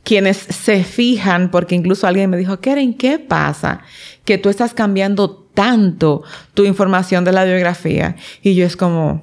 quienes 0.03 0.37
se 0.37 0.83
fijan, 0.83 1.51
porque 1.51 1.75
incluso 1.75 2.07
alguien 2.07 2.29
me 2.29 2.37
dijo, 2.37 2.59
Karen, 2.59 2.93
¿qué 2.93 3.19
pasa? 3.19 3.81
Que 4.25 4.37
tú 4.37 4.49
estás 4.49 4.73
cambiando 4.73 5.45
tanto 5.53 6.23
tu 6.53 6.63
información 6.63 7.25
de 7.25 7.33
la 7.33 7.43
biografía. 7.43 8.15
Y 8.41 8.55
yo 8.55 8.65
es 8.65 8.75
como, 8.75 9.21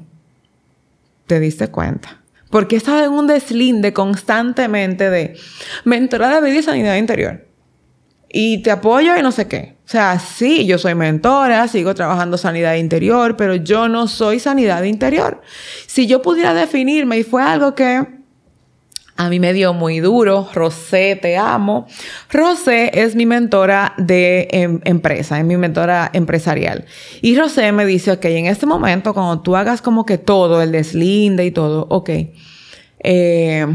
¿te 1.26 1.40
diste 1.40 1.68
cuenta? 1.68 2.18
Porque 2.50 2.76
estaba 2.76 3.05
en 3.05 3.12
un 3.12 3.26
deslinde 3.26 3.93
constantemente 3.93 5.11
de 5.11 5.37
mentora 5.85 6.40
de 6.40 6.50
vida 6.50 6.61
y 6.61 6.62
sanidad 6.62 6.97
interior. 6.97 7.47
Y 8.31 8.62
te 8.62 8.71
apoyo 8.71 9.17
y 9.17 9.23
no 9.23 9.33
sé 9.33 9.49
qué. 9.49 9.76
O 9.85 9.90
sea, 9.90 10.19
sí, 10.19 10.67
yo 10.67 10.76
soy 10.76 10.95
mentora, 10.95 11.67
sigo 11.67 11.95
trabajando 11.95 12.37
sanidad 12.37 12.75
interior, 12.75 13.37
pero 13.37 13.55
yo 13.55 13.88
no 13.88 14.07
soy 14.07 14.38
sanidad 14.38 14.83
interior. 14.83 15.40
Si 15.87 16.07
yo 16.07 16.21
pudiera 16.21 16.52
definirme, 16.52 17.19
y 17.19 17.25
fue 17.25 17.43
algo 17.43 17.75
que 17.75 18.17
a 19.18 19.28
mí 19.28 19.40
me 19.40 19.52
dio 19.52 19.75
muy 19.75 19.98
duro, 19.98 20.48
Rosé, 20.54 21.18
te 21.20 21.37
amo. 21.37 21.88
Rosé 22.30 22.92
es 22.94 23.16
mi 23.16 23.26
mentora 23.26 23.92
de 23.98 24.46
em, 24.52 24.80
empresa, 24.84 25.40
es 25.40 25.44
mi 25.44 25.56
mentora 25.56 26.08
empresarial. 26.12 26.84
Y 27.20 27.37
Rosé 27.37 27.72
me 27.72 27.84
dice, 27.84 28.12
ok, 28.12 28.25
en 28.26 28.46
este 28.46 28.64
momento, 28.64 29.12
cuando 29.14 29.40
tú 29.40 29.56
hagas 29.56 29.82
como 29.82 30.06
que 30.06 30.18
todo, 30.18 30.62
el 30.62 30.70
deslinde 30.70 31.44
y 31.44 31.50
todo, 31.50 31.88
ok, 31.90 32.10
eh, 33.00 33.66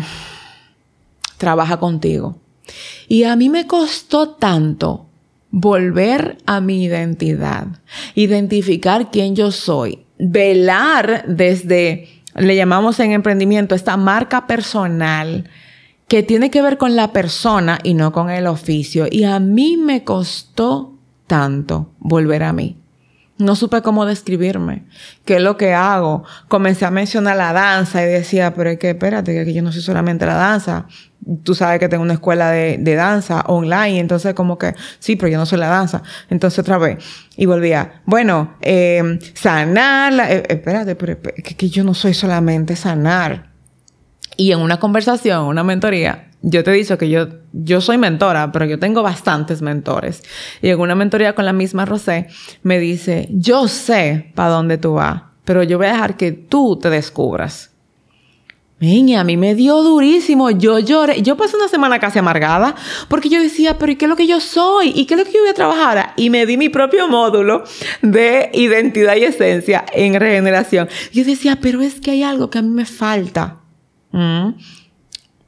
trabaja 1.38 1.78
contigo. 1.78 2.38
Y 3.10 3.26
a 3.26 3.36
mí 3.36 3.50
me 3.50 3.68
costó 3.68 4.30
tanto 4.30 5.08
volver 5.52 6.38
a 6.46 6.62
mi 6.62 6.86
identidad, 6.86 7.68
identificar 8.16 9.12
quién 9.12 9.36
yo 9.36 9.52
soy, 9.52 10.06
velar 10.18 11.26
desde, 11.28 12.13
le 12.36 12.56
llamamos 12.56 13.00
en 13.00 13.12
emprendimiento, 13.12 13.76
esta 13.76 13.98
marca 13.98 14.48
personal 14.48 15.50
que 16.08 16.24
tiene 16.24 16.52
que 16.52 16.62
ver 16.62 16.78
con 16.78 16.96
la 16.96 17.12
persona 17.12 17.80
y 17.84 17.94
no 17.94 18.12
con 18.12 18.30
el 18.30 18.48
oficio. 18.48 19.08
Y 19.10 19.24
a 19.24 19.40
mí 19.40 19.78
me 19.78 20.04
costó 20.04 20.94
tanto 21.28 21.92
volver 22.00 22.44
a 22.44 22.54
mí. 22.54 22.78
No 23.40 23.56
supe 23.56 23.82
cómo 23.82 24.06
describirme, 24.06 24.86
qué 25.26 25.38
es 25.38 25.42
lo 25.42 25.58
que 25.58 25.74
hago. 25.74 26.24
Comencé 26.48 26.86
a 26.86 26.92
mencionar 26.92 27.36
la 27.36 27.52
danza 27.52 28.04
y 28.04 28.06
decía, 28.06 28.54
pero 28.54 28.70
es 28.70 28.78
que 28.78 28.92
espérate, 28.92 29.44
que 29.44 29.54
yo 29.54 29.64
no 29.64 29.72
soy 29.72 29.82
solamente 29.82 30.26
la 30.26 30.36
danza. 30.36 30.86
Tú 31.44 31.56
sabes 31.56 31.80
que 31.80 31.90
tengo 31.90 32.04
una 32.04 32.14
escuela 32.14 32.52
de, 32.52 32.96
danza 32.96 33.42
online, 33.48 34.00
entonces 34.00 34.36
como 34.36 34.60
que, 34.60 34.76
sí, 35.00 35.16
pero 35.16 35.30
yo 35.30 35.40
no 35.40 35.48
soy 35.48 35.58
la 35.58 35.68
danza. 35.70 36.04
Entonces 36.30 36.60
otra 36.60 36.78
vez, 36.78 37.04
y 37.36 37.48
volvía, 37.48 38.02
bueno, 38.06 38.56
eh, 38.62 39.20
sanar, 39.34 40.14
eh, 40.30 40.44
espérate, 40.50 40.96
pero 40.96 41.18
es 41.36 41.56
que 41.56 41.70
yo 41.70 41.84
no 41.84 41.96
soy 41.96 42.14
solamente 42.14 42.76
sanar. 42.76 43.52
Y 44.38 44.52
en 44.52 44.60
una 44.60 44.80
conversación, 44.80 45.46
una 45.46 45.64
mentoría, 45.64 46.30
yo 46.46 46.62
te 46.64 46.72
he 46.72 46.74
dicho 46.74 46.98
que 46.98 47.10
yo, 47.10 47.28
yo 47.54 47.80
soy 47.80 47.98
mentora, 47.98 48.52
pero 48.52 48.66
yo 48.66 48.78
tengo 48.78 49.02
bastantes 49.02 49.62
mentores. 49.62 50.24
Y 50.62 50.70
en 50.70 50.80
una 50.80 50.94
mentoría 50.94 51.34
con 51.36 51.46
la 51.46 51.54
misma 51.54 51.86
Rosé, 51.86 52.28
me 52.64 52.80
dice, 52.80 53.30
yo 53.32 53.70
sé 53.70 54.32
para 54.36 54.50
dónde 54.50 54.78
tú 54.78 54.96
vas, 54.96 55.24
pero 55.46 55.64
yo 55.64 55.78
voy 55.78 55.88
a 55.88 55.94
dejar 55.94 56.18
que 56.18 56.34
tú 56.34 56.78
te 56.78 56.90
descubras. 56.90 57.72
y 58.82 59.16
a 59.16 59.24
mí 59.24 59.38
me 59.38 59.56
dio 59.56 59.82
durísimo. 59.84 60.52
Yo 60.52 60.80
lloré. 60.80 61.22
Yo 61.22 61.38
pasé 61.38 61.56
una 61.56 61.70
semana 61.70 62.00
casi 62.00 62.20
amargada 62.20 62.76
porque 63.08 63.30
yo 63.30 63.42
decía, 63.42 63.78
pero 63.78 63.94
¿y 63.94 63.96
qué 63.96 64.04
es 64.04 64.10
lo 64.10 64.18
que 64.18 64.28
yo 64.28 64.42
soy? 64.42 64.92
¿Y 64.94 65.06
qué 65.06 65.14
es 65.14 65.22
lo 65.22 65.26
que 65.26 65.32
yo 65.32 65.40
voy 65.40 65.50
a 65.50 65.54
trabajar? 65.54 66.14
Y 66.18 66.30
me 66.30 66.46
di 66.46 66.58
mi 66.58 66.68
propio 66.68 67.08
módulo 67.08 67.64
de 68.02 68.50
identidad 68.54 69.16
y 69.16 69.24
esencia 69.24 69.86
en 69.94 70.20
regeneración. 70.20 70.90
Yo 71.14 71.24
decía, 71.24 71.60
pero 71.62 71.82
es 71.82 72.02
que 72.02 72.12
hay 72.12 72.24
algo 72.24 72.50
que 72.50 72.58
a 72.58 72.62
mí 72.62 72.70
me 72.70 72.86
falta. 72.86 73.62
¿Mm? 74.12 74.50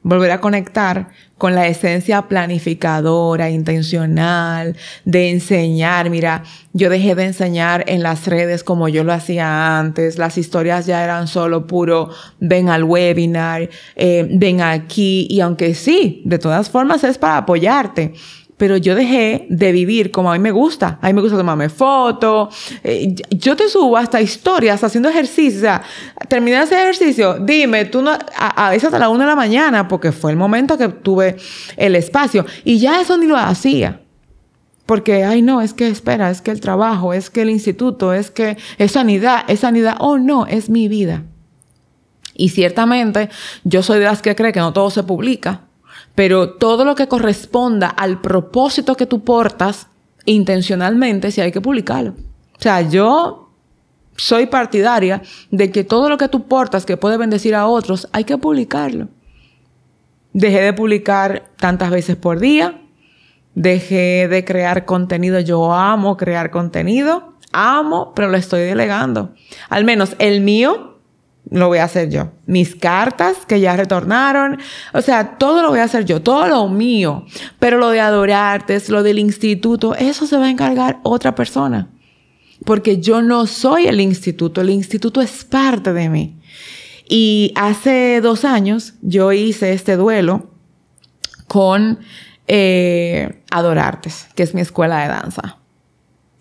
Volver 0.06 0.30
a 0.30 0.40
conectar 0.40 1.08
con 1.36 1.56
la 1.56 1.66
esencia 1.66 2.22
planificadora, 2.22 3.50
intencional, 3.50 4.76
de 5.04 5.30
enseñar. 5.30 6.10
Mira, 6.10 6.44
yo 6.72 6.88
dejé 6.90 7.16
de 7.16 7.24
enseñar 7.24 7.82
en 7.88 8.04
las 8.04 8.28
redes 8.28 8.62
como 8.62 8.88
yo 8.88 9.02
lo 9.02 9.12
hacía 9.12 9.78
antes. 9.80 10.16
Las 10.16 10.38
historias 10.38 10.86
ya 10.86 11.02
eran 11.02 11.26
solo 11.26 11.66
puro, 11.66 12.10
ven 12.38 12.68
al 12.68 12.84
webinar, 12.84 13.68
eh, 13.96 14.28
ven 14.30 14.60
aquí. 14.60 15.26
Y 15.28 15.40
aunque 15.40 15.74
sí, 15.74 16.22
de 16.24 16.38
todas 16.38 16.70
formas 16.70 17.02
es 17.02 17.18
para 17.18 17.38
apoyarte 17.38 18.14
pero 18.56 18.78
yo 18.78 18.94
dejé 18.94 19.46
de 19.50 19.70
vivir 19.72 20.10
como 20.10 20.30
a 20.30 20.34
mí 20.34 20.38
me 20.38 20.50
gusta. 20.50 20.98
A 21.02 21.08
mí 21.08 21.12
me 21.12 21.20
gusta 21.20 21.36
tomarme 21.36 21.68
fotos. 21.68 22.54
Eh, 22.82 23.14
yo 23.30 23.54
te 23.54 23.68
subo 23.68 23.96
hasta 23.96 24.20
historias 24.20 24.82
haciendo 24.82 25.10
ejercicio. 25.10 25.80
Terminé 26.28 26.62
ese 26.62 26.74
ejercicio. 26.74 27.34
Dime, 27.38 27.84
tú 27.84 28.00
no, 28.00 28.16
a, 28.36 28.70
veces 28.70 28.92
a 28.94 28.98
la 28.98 29.10
una 29.10 29.24
de 29.24 29.30
la 29.30 29.36
mañana, 29.36 29.88
porque 29.88 30.10
fue 30.10 30.30
el 30.30 30.38
momento 30.38 30.78
que 30.78 30.88
tuve 30.88 31.36
el 31.76 31.96
espacio. 31.96 32.46
Y 32.64 32.78
ya 32.78 33.00
eso 33.00 33.18
ni 33.18 33.26
lo 33.26 33.36
hacía. 33.36 34.00
Porque, 34.86 35.24
ay, 35.24 35.42
no, 35.42 35.60
es 35.60 35.74
que 35.74 35.88
espera, 35.88 36.30
es 36.30 36.40
que 36.40 36.52
el 36.52 36.60
trabajo, 36.60 37.12
es 37.12 37.28
que 37.28 37.42
el 37.42 37.50
instituto, 37.50 38.12
es 38.12 38.30
que 38.30 38.56
es 38.78 38.92
sanidad, 38.92 39.44
es 39.48 39.60
sanidad. 39.60 39.96
Oh, 39.98 40.16
no, 40.16 40.46
es 40.46 40.70
mi 40.70 40.88
vida. 40.88 41.24
Y 42.32 42.50
ciertamente 42.50 43.28
yo 43.64 43.82
soy 43.82 43.98
de 43.98 44.04
las 44.04 44.22
que 44.22 44.34
cree 44.34 44.52
que 44.52 44.60
no 44.60 44.72
todo 44.72 44.90
se 44.90 45.02
publica 45.02 45.65
pero 46.16 46.54
todo 46.54 46.84
lo 46.84 46.96
que 46.96 47.06
corresponda 47.06 47.88
al 47.88 48.20
propósito 48.20 48.96
que 48.96 49.06
tú 49.06 49.22
portas 49.22 49.86
intencionalmente, 50.24 51.30
sí 51.30 51.40
hay 51.40 51.52
que 51.52 51.60
publicarlo. 51.60 52.14
O 52.58 52.62
sea, 52.62 52.80
yo 52.80 53.50
soy 54.16 54.46
partidaria 54.46 55.22
de 55.50 55.70
que 55.70 55.84
todo 55.84 56.08
lo 56.08 56.16
que 56.16 56.28
tú 56.28 56.48
portas 56.48 56.86
que 56.86 56.96
puede 56.96 57.18
bendecir 57.18 57.54
a 57.54 57.66
otros, 57.66 58.08
hay 58.12 58.24
que 58.24 58.38
publicarlo. 58.38 59.08
Dejé 60.32 60.62
de 60.62 60.72
publicar 60.72 61.50
tantas 61.58 61.90
veces 61.90 62.16
por 62.16 62.40
día. 62.40 62.80
Dejé 63.54 64.26
de 64.28 64.44
crear 64.44 64.86
contenido. 64.86 65.38
Yo 65.40 65.72
amo 65.72 66.16
crear 66.16 66.50
contenido. 66.50 67.34
Amo, 67.52 68.12
pero 68.14 68.28
lo 68.28 68.38
estoy 68.38 68.60
delegando. 68.60 69.34
Al 69.68 69.84
menos 69.84 70.16
el 70.18 70.40
mío 70.40 70.95
lo 71.50 71.68
voy 71.68 71.78
a 71.78 71.84
hacer 71.84 72.10
yo. 72.10 72.32
Mis 72.46 72.74
cartas 72.74 73.46
que 73.46 73.60
ya 73.60 73.76
retornaron, 73.76 74.58
o 74.92 75.02
sea, 75.02 75.38
todo 75.38 75.62
lo 75.62 75.70
voy 75.70 75.80
a 75.80 75.84
hacer 75.84 76.04
yo, 76.04 76.22
todo 76.22 76.46
lo 76.48 76.68
mío. 76.68 77.24
Pero 77.58 77.78
lo 77.78 77.90
de 77.90 78.00
adorarte, 78.00 78.80
lo 78.88 79.02
del 79.02 79.18
instituto, 79.18 79.94
eso 79.94 80.26
se 80.26 80.36
va 80.36 80.46
a 80.46 80.50
encargar 80.50 81.00
otra 81.02 81.34
persona. 81.34 81.88
Porque 82.64 83.00
yo 83.00 83.22
no 83.22 83.46
soy 83.46 83.86
el 83.86 84.00
instituto, 84.00 84.60
el 84.60 84.70
instituto 84.70 85.20
es 85.20 85.44
parte 85.44 85.92
de 85.92 86.08
mí. 86.08 86.40
Y 87.08 87.52
hace 87.54 88.20
dos 88.20 88.44
años 88.44 88.94
yo 89.02 89.32
hice 89.32 89.72
este 89.72 89.96
duelo 89.96 90.50
con 91.46 92.00
eh, 92.48 93.42
Adorartes, 93.50 94.26
que 94.34 94.42
es 94.42 94.54
mi 94.54 94.60
escuela 94.60 95.02
de 95.02 95.08
danza 95.08 95.58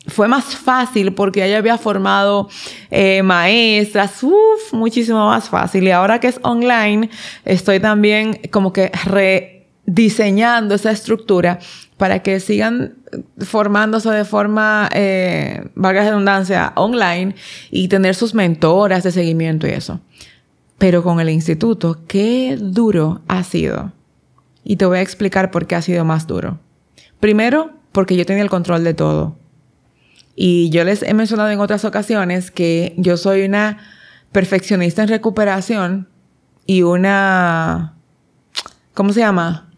fue 0.07 0.27
más 0.27 0.55
fácil 0.55 1.13
porque 1.13 1.45
ella 1.45 1.57
había 1.57 1.77
formado 1.77 2.49
eh, 2.91 3.23
maestras, 3.23 4.21
uff, 4.23 4.73
muchísimo 4.73 5.27
más 5.27 5.49
fácil. 5.49 5.83
Y 5.85 5.91
ahora 5.91 6.19
que 6.19 6.27
es 6.27 6.39
online, 6.43 7.09
estoy 7.43 7.79
también 7.79 8.39
como 8.51 8.71
que 8.71 8.91
rediseñando 9.05 10.75
esa 10.75 10.91
estructura 10.91 11.59
para 11.97 12.19
que 12.19 12.39
sigan 12.39 12.95
formándose 13.39 14.09
de 14.09 14.25
forma, 14.25 14.89
eh, 14.93 15.69
valga 15.75 16.03
la 16.03 16.09
redundancia, 16.09 16.73
online 16.75 17.35
y 17.71 17.87
tener 17.87 18.15
sus 18.15 18.33
mentoras 18.33 19.03
de 19.03 19.11
seguimiento 19.11 19.67
y 19.67 19.71
eso. 19.71 20.01
Pero 20.77 21.03
con 21.03 21.19
el 21.19 21.29
instituto, 21.29 22.01
qué 22.07 22.57
duro 22.59 23.21
ha 23.27 23.43
sido. 23.43 23.93
Y 24.63 24.75
te 24.75 24.85
voy 24.85 24.97
a 24.97 25.01
explicar 25.01 25.51
por 25.51 25.67
qué 25.67 25.75
ha 25.75 25.81
sido 25.81 26.03
más 26.03 26.27
duro. 26.27 26.59
Primero, 27.19 27.71
porque 27.93 28.17
yo 28.17 28.25
tenía 28.25 28.43
el 28.43 28.49
control 28.49 28.83
de 28.83 28.93
todo 28.93 29.37
y 30.35 30.69
yo 30.69 30.83
les 30.83 31.01
he 31.01 31.13
mencionado 31.13 31.49
en 31.49 31.59
otras 31.59 31.85
ocasiones 31.85 32.51
que 32.51 32.93
yo 32.97 33.15
soy 33.17 33.43
una 33.45 33.77
perfeccionista 34.31 35.01
en 35.01 35.07
recuperación 35.07 36.09
y 36.65 36.81
una... 36.81 37.95
¿Cómo 38.93 39.13
se 39.13 39.21
llama? 39.21 39.69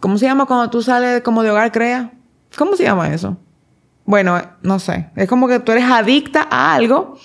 ¿Cómo 0.00 0.18
se 0.18 0.26
llama 0.26 0.46
cuando 0.46 0.70
tú 0.70 0.82
sales 0.82 1.22
como 1.22 1.42
de 1.44 1.50
hogar 1.50 1.70
crea? 1.70 2.12
¿Cómo 2.56 2.76
se 2.76 2.82
llama 2.82 3.14
eso? 3.14 3.36
Bueno, 4.04 4.42
no 4.62 4.78
sé. 4.80 5.10
Es 5.14 5.28
como 5.28 5.46
que 5.46 5.60
tú 5.60 5.70
eres 5.70 5.84
adicta 5.84 6.46
a 6.50 6.74
algo 6.74 7.16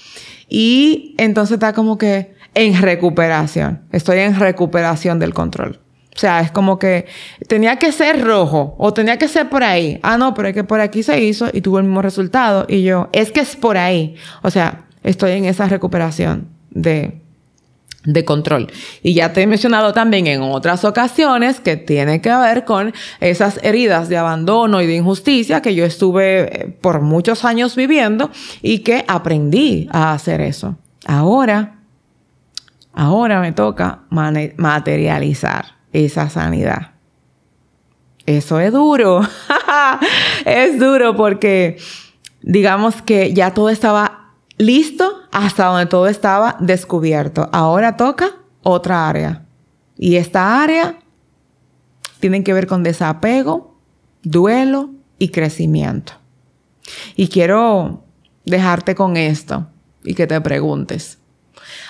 y 0.48 1.16
entonces 1.18 1.56
está 1.56 1.74
como 1.74 1.98
que 1.98 2.36
en 2.54 2.80
recuperación. 2.80 3.82
Estoy 3.92 4.20
en 4.20 4.40
recuperación 4.40 5.18
del 5.18 5.34
control. 5.34 5.80
O 6.18 6.20
sea, 6.20 6.42
es 6.42 6.50
como 6.50 6.80
que 6.80 7.06
tenía 7.48 7.76
que 7.78 7.92
ser 7.92 8.26
rojo 8.26 8.74
o 8.80 8.92
tenía 8.92 9.20
que 9.20 9.28
ser 9.28 9.50
por 9.50 9.64
ahí. 9.64 10.00
Ah, 10.02 10.18
no, 10.18 10.34
pero 10.34 10.48
es 10.48 10.56
que 10.56 10.64
por 10.64 10.80
aquí 10.80 11.04
se 11.04 11.24
hizo 11.24 11.48
y 11.54 11.62
tuvo 11.62 11.78
el 11.78 11.84
mismo 11.84 12.02
resultado. 12.02 12.66
Y 12.68 12.82
yo, 12.82 13.08
es 13.14 13.32
que 13.32 13.42
es 13.42 13.56
por 13.56 13.78
ahí. 13.78 14.16
O 14.42 14.50
sea, 14.50 14.86
estoy 15.04 15.34
en 15.34 15.46
esa 15.46 15.68
recuperación 15.68 16.48
de, 16.72 17.22
de 18.04 18.26
control. 18.26 18.72
Y 19.04 19.14
ya 19.14 19.32
te 19.32 19.44
he 19.44 19.48
mencionado 19.48 19.94
también 19.94 20.26
en 20.26 20.42
otras 20.42 20.86
ocasiones 20.86 21.60
que 21.60 21.78
tiene 21.78 22.20
que 22.20 22.34
ver 22.34 22.66
con 22.66 22.96
esas 23.20 23.60
heridas 23.62 24.10
de 24.10 24.18
abandono 24.18 24.82
y 24.82 24.88
de 24.88 24.96
injusticia 24.96 25.62
que 25.62 25.76
yo 25.76 25.86
estuve 25.86 26.40
eh, 26.40 26.78
por 26.82 27.02
muchos 27.02 27.46
años 27.46 27.76
viviendo 27.76 28.32
y 28.64 28.80
que 28.80 29.06
aprendí 29.08 29.88
a 29.92 30.14
hacer 30.14 30.42
eso. 30.42 30.80
Ahora, 31.06 31.76
ahora 32.92 33.40
me 33.40 33.52
toca 33.52 34.00
materializar 34.10 35.77
esa 35.94 36.30
sanidad. 36.30 36.92
Eso 38.26 38.60
es 38.60 38.74
duro. 38.74 39.22
es 40.46 40.80
duro 40.80 41.16
porque 41.16 41.78
digamos 42.42 43.02
que 43.02 43.34
ya 43.34 43.54
todo 43.54 43.70
estaba 43.70 44.34
listo 44.58 45.22
hasta 45.32 45.66
donde 45.66 45.86
todo 45.86 46.08
estaba 46.08 46.58
descubierto. 46.60 47.50
Ahora 47.52 47.96
toca 47.96 48.36
otra 48.64 49.08
área. 49.08 49.46
Y 49.98 50.18
esta 50.18 50.62
área 50.62 51.00
tiene 52.20 52.44
que 52.44 52.54
ver 52.54 52.68
con 52.68 52.84
desapego, 52.84 53.76
duelo 54.24 54.90
y 55.20 55.30
crecimiento. 55.30 56.14
Y 57.16 57.30
quiero 57.30 58.04
dejarte 58.46 58.96
con 58.96 59.18
esto 59.18 59.68
y 60.04 60.14
que 60.14 60.28
te 60.28 60.40
preguntes, 60.42 61.17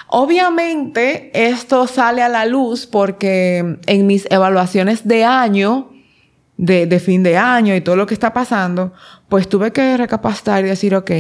Obviamente 0.08 1.32
esto 1.34 1.88
sale 1.88 2.22
a 2.22 2.30
la 2.30 2.46
luz 2.46 2.86
porque 2.86 3.78
en 3.86 4.08
mis 4.08 4.28
evaluaciones 4.30 5.08
de 5.08 5.26
año, 5.26 5.92
de, 6.58 7.00
fin 7.00 7.24
de 7.24 7.38
año 7.38 7.76
y 7.76 7.82
todo 7.82 7.96
lo 7.96 8.06
que 8.06 8.14
está 8.14 8.34
pasando, 8.34 8.94
pues 9.30 9.48
tuve 9.48 9.72
que 9.72 9.98
recapacitar 9.98 10.64
y 10.64 10.70
decir, 10.70 10.96
ok, 10.96 11.12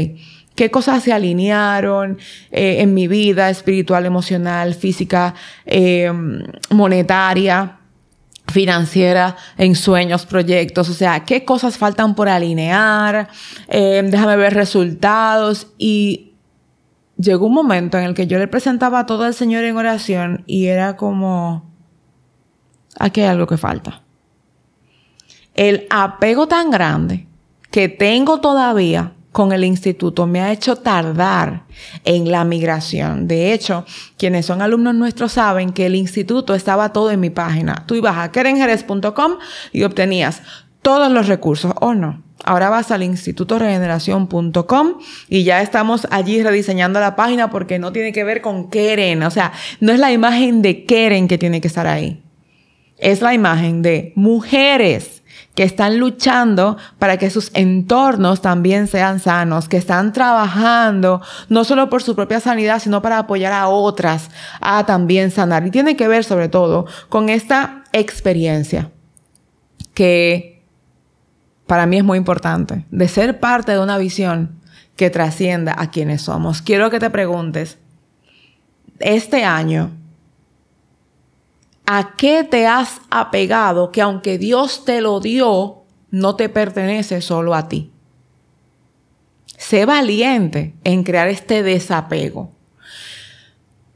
qué 0.55 0.71
cosas 0.71 1.03
se 1.03 1.13
alinearon 1.13 2.17
eh, 2.51 2.77
en 2.79 2.93
mi 2.93 3.07
vida 3.07 3.49
espiritual, 3.49 4.05
emocional, 4.05 4.73
física, 4.73 5.35
eh, 5.65 6.11
monetaria, 6.71 7.77
financiera, 8.51 9.35
en 9.57 9.75
sueños, 9.75 10.25
proyectos, 10.25 10.89
o 10.89 10.93
sea, 10.93 11.25
qué 11.25 11.43
cosas 11.45 11.77
faltan 11.77 12.15
por 12.15 12.29
alinear, 12.29 13.29
eh, 13.67 14.01
déjame 14.05 14.37
ver 14.37 14.53
resultados 14.53 15.67
y 15.77 16.26
llegó 17.17 17.47
un 17.47 17.53
momento 17.53 17.97
en 17.97 18.05
el 18.05 18.13
que 18.13 18.27
yo 18.27 18.37
le 18.39 18.47
presentaba 18.47 19.05
todo 19.05 19.23
al 19.23 19.33
Señor 19.33 19.63
en 19.63 19.77
oración 19.77 20.43
y 20.45 20.67
era 20.67 20.95
como, 20.95 21.69
aquí 22.99 23.21
hay 23.21 23.27
algo 23.27 23.47
que 23.47 23.57
falta. 23.57 24.03
El 25.53 25.87
apego 25.89 26.47
tan 26.47 26.69
grande 26.69 27.27
que 27.71 27.89
tengo 27.89 28.39
todavía 28.39 29.13
con 29.31 29.51
el 29.51 29.63
instituto 29.63 30.25
me 30.25 30.41
ha 30.41 30.51
hecho 30.51 30.77
tardar 30.77 31.63
en 32.05 32.31
la 32.31 32.43
migración. 32.43 33.27
De 33.27 33.53
hecho, 33.53 33.85
quienes 34.17 34.45
son 34.45 34.61
alumnos 34.61 34.95
nuestros 34.95 35.33
saben 35.33 35.73
que 35.73 35.85
el 35.85 35.95
instituto 35.95 36.55
estaba 36.55 36.91
todo 36.91 37.11
en 37.11 37.19
mi 37.19 37.29
página. 37.29 37.83
Tú 37.85 37.95
ibas 37.95 38.17
a 38.17 38.31
kerenjerez.com 38.31 39.33
y 39.71 39.83
obtenías 39.83 40.41
todos 40.81 41.11
los 41.11 41.27
recursos, 41.27 41.73
¿o 41.81 41.93
no? 41.93 42.23
Ahora 42.47 42.69
vas 42.69 42.91
al 42.91 43.03
institutoregeneración.com 43.03 44.93
y 45.27 45.43
ya 45.43 45.61
estamos 45.61 46.07
allí 46.11 46.41
rediseñando 46.41 47.01
la 47.01 47.17
página 47.17 47.49
porque 47.49 47.77
no 47.77 47.91
tiene 47.91 48.13
que 48.13 48.23
ver 48.23 48.39
con 48.41 48.69
Keren. 48.69 49.21
O 49.23 49.31
sea, 49.31 49.51
no 49.81 49.91
es 49.91 49.99
la 49.99 50.13
imagen 50.13 50.61
de 50.61 50.85
Keren 50.85 51.27
que 51.27 51.37
tiene 51.37 51.59
que 51.59 51.67
estar 51.67 51.87
ahí. 51.87 52.23
Es 52.99 53.21
la 53.21 53.33
imagen 53.33 53.81
de 53.81 54.13
mujeres 54.15 55.23
que 55.55 55.63
están 55.63 55.99
luchando 55.99 56.77
para 56.99 57.17
que 57.17 57.29
sus 57.29 57.51
entornos 57.53 58.41
también 58.41 58.87
sean 58.87 59.19
sanos, 59.19 59.67
que 59.67 59.75
están 59.75 60.13
trabajando 60.13 61.21
no 61.49 61.65
solo 61.65 61.89
por 61.89 62.01
su 62.01 62.15
propia 62.15 62.39
sanidad, 62.39 62.79
sino 62.79 63.01
para 63.01 63.17
apoyar 63.17 63.51
a 63.51 63.67
otras 63.67 64.31
a 64.61 64.85
también 64.85 65.31
sanar. 65.31 65.67
Y 65.67 65.71
tiene 65.71 65.97
que 65.97 66.07
ver 66.07 66.23
sobre 66.23 66.47
todo 66.47 66.85
con 67.09 67.27
esta 67.27 67.83
experiencia 67.91 68.89
que 69.93 70.56
para 71.67 71.85
mí 71.85 71.97
es 71.97 72.03
muy 72.03 72.17
importante, 72.17 72.85
de 72.89 73.07
ser 73.07 73.39
parte 73.39 73.73
de 73.73 73.79
una 73.79 73.97
visión 73.97 74.57
que 74.95 75.09
trascienda 75.09 75.75
a 75.77 75.91
quienes 75.91 76.23
somos. 76.23 76.61
Quiero 76.61 76.89
que 76.89 76.99
te 76.99 77.09
preguntes, 77.09 77.77
este 78.99 79.43
año, 79.43 79.91
¿a 81.85 82.15
qué 82.15 82.43
te 82.43 82.65
has 82.65 83.01
apegado 83.11 83.91
que 83.91 84.01
aunque 84.01 84.37
Dios 84.37 84.85
te 84.85 85.01
lo 85.01 85.19
dio, 85.19 85.83
no 86.09 86.35
te 86.35 86.49
pertenece 86.49 87.21
solo 87.21 87.53
a 87.53 87.67
ti? 87.67 87.91
Sé 89.57 89.85
valiente 89.85 90.73
en 90.83 91.03
crear 91.03 91.27
este 91.27 91.63
desapego, 91.63 92.51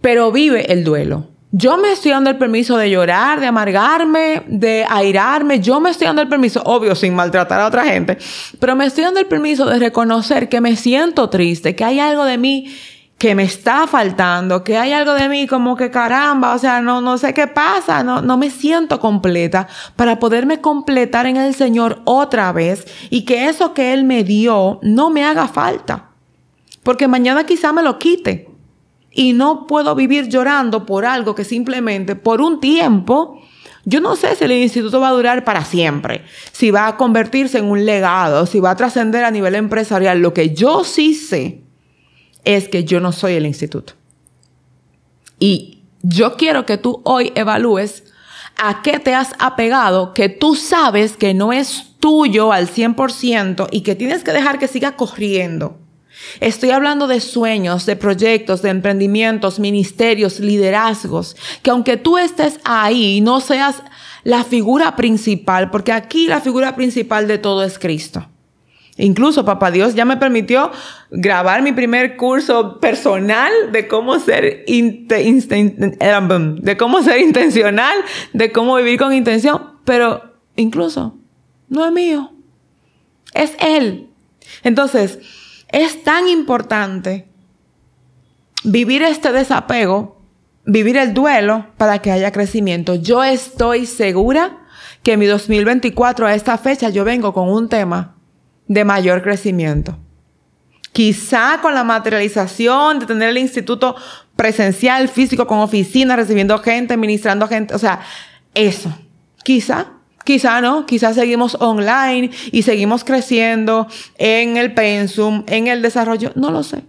pero 0.02 0.32
vive 0.32 0.72
el 0.72 0.84
duelo. 0.84 1.31
Yo 1.54 1.78
me 1.78 1.92
estoy 1.92 2.12
dando 2.12 2.30
el 2.30 2.38
permiso 2.38 2.78
de 2.78 2.90
llorar, 2.90 3.42
de 3.42 3.48
amargarme, 3.48 4.44
de 4.48 4.86
airarme. 4.90 5.60
Yo 5.60 5.82
me 5.82 5.90
estoy 5.90 6.08
dando 6.08 6.22
el 6.22 6.30
permiso, 6.30 6.62
obvio, 6.64 6.96
sin 6.96 7.14
maltratar 7.14 7.60
a 7.60 7.68
otra 7.68 7.84
gente, 7.84 8.18
pero 8.60 8.74
me 8.78 8.86
estoy 8.86 9.04
dando 9.04 9.20
el 9.20 9.26
permiso 9.26 9.66
de 9.66 9.78
reconocer 9.78 10.48
que 10.48 10.62
me 10.62 10.78
siento 10.78 11.30
triste, 11.30 11.76
que 11.76 11.84
hay 11.84 12.00
algo 12.00 12.24
de 12.24 12.38
mí 12.38 12.74
que 13.18 13.36
me 13.36 13.44
está 13.44 13.86
faltando, 13.86 14.64
que 14.64 14.78
hay 14.78 14.94
algo 14.94 15.14
de 15.14 15.28
mí 15.28 15.46
como 15.46 15.76
que 15.76 15.92
caramba, 15.92 16.56
o 16.56 16.58
sea, 16.58 16.82
no, 16.82 17.02
no 17.02 17.18
sé 17.18 17.34
qué 17.34 17.48
pasa, 17.48 18.02
no, 18.02 18.22
no 18.22 18.38
me 18.38 18.50
siento 18.50 19.00
completa 19.00 19.68
para 19.98 20.20
poderme 20.20 20.62
completar 20.62 21.26
en 21.26 21.36
el 21.36 21.54
Señor 21.54 22.02
otra 22.06 22.52
vez 22.54 22.88
y 23.10 23.26
que 23.26 23.50
eso 23.50 23.74
que 23.74 23.94
Él 23.94 24.06
me 24.06 24.24
dio 24.24 24.80
no 24.82 25.10
me 25.10 25.26
haga 25.26 25.50
falta. 25.50 26.12
Porque 26.82 27.08
mañana 27.08 27.46
quizá 27.46 27.74
me 27.74 27.84
lo 27.84 28.00
quite 28.00 28.51
y 29.12 29.34
no 29.34 29.67
puedo 29.67 29.93
vivir 29.95 30.30
llorando 30.30 30.86
por 30.86 31.06
algo 31.06 31.36
que 31.36 31.43
simplemente 31.43 32.15
por 32.15 32.41
un 32.41 32.60
tiempo 32.60 33.41
yo 33.84 34.00
no 34.00 34.15
sé 34.15 34.36
si 34.36 34.43
el 34.43 34.52
instituto 34.52 35.00
va 35.00 35.10
a 35.10 35.13
durar 35.13 35.43
para 35.43 35.65
siempre, 35.65 36.24
si 36.52 36.69
va 36.69 36.88
a 36.88 36.97
convertirse 36.97 37.58
en 37.58 37.65
un 37.65 37.86
legado, 37.86 38.45
si 38.45 38.60
va 38.60 38.71
a 38.71 38.76
trascender 38.76 39.24
a 39.24 39.32
nivel 39.32 39.56
empresarial. 39.56 40.19
Lo 40.19 40.34
que 40.34 40.54
yo 40.54 40.84
sí 40.84 41.15
sé 41.15 41.63
es 42.43 42.69
que 42.69 42.84
yo 42.84 43.00
no 43.00 43.12
soy 43.12 43.34
el 43.34 43.45
instituto. 43.45 43.93
Y 45.39 45.80
yo 46.04 46.38
quiero 46.38 46.65
que 46.67 46.78
tú 46.78 47.02
hoy 47.06 47.32
evalúes 47.34 48.04
a 48.58 48.84
qué 48.84 49.00
te 49.00 49.15
has 49.15 49.34
apegado 49.39 50.13
que 50.13 50.30
tú 50.30 50.56
sabes 50.56 51.17
que 51.17 51.34
no 51.34 51.52
es 51.52 51.95
tuyo 52.00 52.52
al 52.52 52.67
100% 52.67 53.67
y 53.71 53.82
que 53.82 53.95
tienes 53.95 54.24
que 54.24 54.34
dejar 54.34 54.60
que 54.60 54.67
siga 54.67 54.95
corriendo. 54.95 55.81
Estoy 56.40 56.72
hablando 56.72 57.08
de 57.08 57.20
sueños, 57.20 57.86
de 57.86 57.96
proyectos, 57.96 58.62
de 58.62 58.70
emprendimientos, 58.70 59.60
ministerios, 59.60 60.40
liderazgos, 60.40 61.36
que 61.62 61.72
aunque 61.72 61.98
tú 61.98 62.18
estés 62.18 62.60
ahí, 62.64 63.22
no 63.22 63.42
seas 63.42 63.84
la 64.24 64.44
figura 64.44 64.96
principal, 64.96 65.72
porque 65.72 65.92
aquí 65.92 66.28
la 66.28 66.42
figura 66.42 66.76
principal 66.76 67.28
de 67.28 67.38
todo 67.38 67.64
es 67.64 67.80
Cristo. 67.80 68.28
Incluso 68.98 69.46
Papá 69.46 69.72
Dios 69.72 69.96
ya 69.96 70.06
me 70.06 70.18
permitió 70.18 70.72
grabar 71.10 71.64
mi 71.64 71.72
primer 71.72 72.18
curso 72.18 72.80
personal 72.80 73.52
de 73.72 73.88
cómo 73.88 74.20
ser 74.20 74.66
de 74.66 76.78
cómo 76.78 77.02
ser 77.02 77.22
intencional, 77.22 77.98
de 78.34 78.52
cómo 78.52 78.76
vivir 78.76 79.00
con 79.00 79.14
intención, 79.14 79.72
pero 79.86 80.36
incluso 80.56 81.16
no 81.70 81.86
es 81.86 81.92
mío. 81.92 82.32
Es 83.34 83.54
él. 83.60 84.10
Entonces, 84.64 85.20
es 85.72 86.04
tan 86.04 86.28
importante 86.28 87.28
vivir 88.64 89.04
este 89.04 89.32
desapego, 89.32 90.22
vivir 90.66 90.98
el 90.98 91.14
duelo 91.14 91.68
para 91.78 92.00
que 92.00 92.12
haya 92.12 92.32
crecimiento. 92.32 92.96
Yo 92.96 93.24
estoy 93.24 93.86
segura 93.86 94.58
que 95.04 95.14
en 95.14 95.20
mi 95.20 95.26
2024 95.26 96.28
a 96.28 96.36
esta 96.36 96.58
fecha 96.58 96.90
yo 96.90 97.04
vengo 97.04 97.34
con 97.34 97.50
un 97.50 97.70
tema 97.70 98.16
de 98.68 98.86
mayor 98.86 99.22
crecimiento. 99.22 99.98
Quizá 100.94 101.60
con 101.62 101.74
la 101.74 101.84
materialización 101.84 103.00
de 103.00 103.06
tener 103.06 103.30
el 103.30 103.38
instituto 103.38 103.96
presencial, 104.36 105.08
físico, 105.08 105.48
con 105.48 105.60
oficina, 105.60 106.16
recibiendo 106.16 106.58
gente, 106.60 106.98
ministrando 106.98 107.48
gente, 107.48 107.74
o 107.74 107.80
sea, 107.80 108.02
eso. 108.54 108.94
Quizá, 109.44 109.94
quizá 110.24 110.62
no, 110.62 110.86
quizá 110.86 111.14
seguimos 111.14 111.56
online 111.60 112.32
y 112.52 112.64
seguimos 112.64 113.04
creciendo 113.04 113.88
en 114.18 114.58
el 114.58 114.74
pensum, 114.74 115.44
en 115.48 115.68
el 115.68 115.82
desarrollo, 115.82 116.32
no 116.36 116.52
lo 116.52 116.64
sé. 116.64 116.84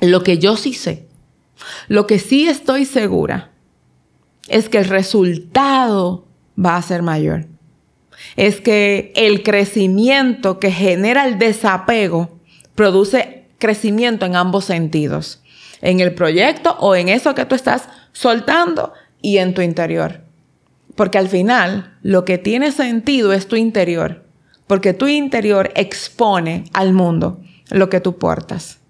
Lo 0.00 0.22
que 0.22 0.38
yo 0.38 0.56
sí 0.56 0.72
sé, 0.72 1.06
lo 1.88 2.06
que 2.06 2.18
sí 2.18 2.48
estoy 2.48 2.84
segura, 2.84 3.50
es 4.48 4.68
que 4.68 4.78
el 4.78 4.86
resultado 4.86 6.26
va 6.58 6.76
a 6.76 6.82
ser 6.82 7.02
mayor 7.02 7.46
es 8.36 8.60
que 8.60 9.12
el 9.16 9.42
crecimiento 9.42 10.58
que 10.58 10.70
genera 10.70 11.26
el 11.26 11.38
desapego 11.38 12.40
produce 12.74 13.46
crecimiento 13.58 14.26
en 14.26 14.36
ambos 14.36 14.64
sentidos, 14.64 15.42
en 15.80 16.00
el 16.00 16.14
proyecto 16.14 16.76
o 16.80 16.94
en 16.94 17.08
eso 17.08 17.34
que 17.34 17.44
tú 17.44 17.54
estás 17.54 17.88
soltando 18.12 18.92
y 19.20 19.38
en 19.38 19.54
tu 19.54 19.62
interior. 19.62 20.21
Porque 20.94 21.18
al 21.18 21.28
final 21.28 21.96
lo 22.02 22.24
que 22.24 22.38
tiene 22.38 22.72
sentido 22.72 23.32
es 23.32 23.48
tu 23.48 23.56
interior, 23.56 24.24
porque 24.66 24.92
tu 24.92 25.08
interior 25.08 25.70
expone 25.74 26.64
al 26.72 26.92
mundo 26.92 27.40
lo 27.70 27.88
que 27.88 28.00
tú 28.00 28.18
portas. 28.18 28.80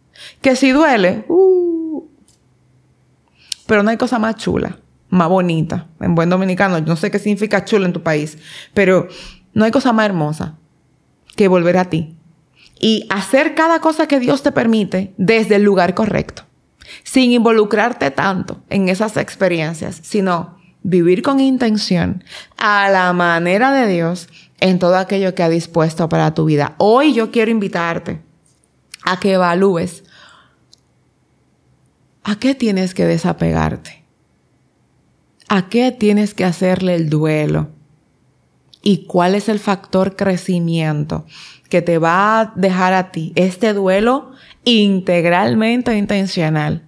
Que 0.41 0.57
si 0.57 0.71
duele, 0.71 1.25
uh, 1.29 2.05
pero 3.67 3.83
no 3.83 3.91
hay 3.91 3.97
cosa 3.97 4.19
más 4.19 4.37
chula 4.37 4.79
más 5.13 5.29
bonita. 5.29 5.89
En 6.01 6.15
buen 6.15 6.31
dominicano, 6.31 6.81
no 6.81 6.97
sé 6.97 7.11
qué 7.11 7.19
significa 7.19 7.67
chulo 7.67 7.85
en 7.85 7.93
tu 7.93 8.03
país, 8.03 8.39
pero 8.73 9.09
no 9.53 9.67
hay 9.67 9.71
cosa 9.71 9.93
más 9.93 10.07
hermosa 10.07 10.57
que 11.37 11.49
volver 11.49 11.77
a 11.77 11.85
ti 11.85 12.17
y 12.81 13.07
hacer 13.11 13.55
cada 13.55 13.81
cosa 13.81 14.09
que 14.09 14.21
Dios 14.21 14.43
te 14.43 14.53
permite 14.53 15.13
desde 15.19 15.57
el 15.57 15.65
lugar 15.65 15.95
correcto, 15.95 16.45
sin 17.05 17.31
involucrarte 17.31 18.11
tanto 18.11 18.63
en 18.71 18.89
esas 18.89 19.19
experiencias, 19.19 20.01
sino 20.03 20.57
vivir 20.83 21.23
con 21.23 21.41
intención 21.41 22.25
a 22.57 22.89
la 22.91 23.13
manera 23.13 23.73
de 23.73 23.87
Dios 23.87 24.29
en 24.61 24.79
todo 24.79 24.97
aquello 24.97 25.35
que 25.35 25.43
ha 25.43 25.49
dispuesto 25.49 26.09
para 26.09 26.35
tu 26.35 26.45
vida. 26.45 26.75
Hoy 26.79 27.15
yo 27.15 27.31
quiero 27.31 27.51
invitarte 27.51 28.21
a 29.05 29.19
que 29.19 29.33
evalúes 29.33 30.05
a 32.25 32.37
qué 32.37 32.55
tienes 32.55 32.95
que 32.95 33.05
desapegarte 33.05 34.03
¿A 35.55 35.69
qué 35.69 35.93
tienes 35.93 36.33
que 36.33 36.47
hacerle 36.47 36.95
el 36.95 37.11
duelo? 37.11 37.69
¿Y 38.81 39.05
cuál 39.05 39.35
es 39.35 39.51
el 39.51 39.59
factor 39.59 40.17
crecimiento 40.17 41.27
que 41.69 41.83
te 41.83 41.99
va 41.99 42.41
a 42.41 42.53
dejar 42.57 42.95
a 42.95 43.13
ti 43.13 43.35
este 43.35 43.75
duelo 43.75 44.33
integralmente 44.65 45.95
intencional? 45.95 46.87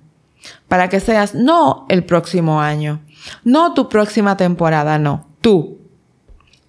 Para 0.67 0.89
que 0.89 1.01
seas 1.01 1.35
no 1.35 1.85
el 1.91 2.05
próximo 2.05 2.63
año, 2.63 3.03
no 3.45 3.75
tu 3.75 3.89
próxima 3.89 4.37
temporada, 4.37 4.99
no, 4.99 5.29
tú. 5.41 5.79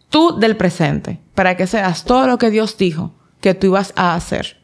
Tú 0.09 0.39
del 0.39 0.55
presente, 0.55 1.19
para 1.33 1.57
que 1.57 1.67
seas 1.67 2.05
todo 2.05 2.27
lo 2.27 2.37
que 2.37 2.49
Dios 2.49 2.77
dijo 2.77 3.13
que 3.41 3.53
tú 3.53 3.67
ibas 3.67 3.93
a 3.95 4.15
hacer. 4.15 4.61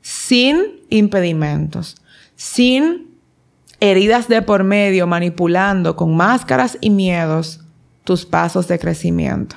Sin 0.00 0.80
impedimentos, 0.90 1.96
sin 2.36 3.16
heridas 3.80 4.28
de 4.28 4.42
por 4.42 4.64
medio, 4.64 5.06
manipulando 5.06 5.96
con 5.96 6.16
máscaras 6.16 6.78
y 6.80 6.90
miedos 6.90 7.60
tus 8.04 8.24
pasos 8.24 8.68
de 8.68 8.78
crecimiento. 8.78 9.56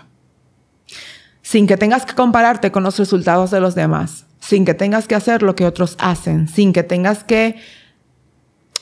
Sin 1.42 1.68
que 1.68 1.78
tengas 1.78 2.06
que 2.06 2.16
compararte 2.16 2.72
con 2.72 2.84
los 2.84 2.98
resultados 2.98 3.52
de 3.52 3.60
los 3.60 3.76
demás, 3.76 4.26
sin 4.40 4.66
que 4.66 4.74
tengas 4.74 5.08
que 5.08 5.16
hacer 5.16 5.44
lo 5.44 5.56
que 5.56 5.66
otros 5.66 5.96
hacen, 6.00 6.48
sin 6.48 6.74
que 6.74 6.84
tengas 6.84 7.24
que 7.24 7.58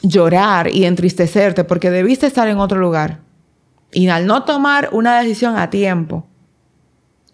llorar 0.02 0.74
y 0.74 0.86
entristecerte 0.86 1.64
porque 1.64 1.92
debiste 1.92 2.26
estar 2.26 2.48
en 2.48 2.58
otro 2.58 2.80
lugar. 2.80 3.22
Y 3.92 4.08
al 4.10 4.28
no 4.28 4.44
tomar 4.44 4.90
una 4.92 5.20
decisión 5.20 5.58
a 5.58 5.70
tiempo, 5.70 6.28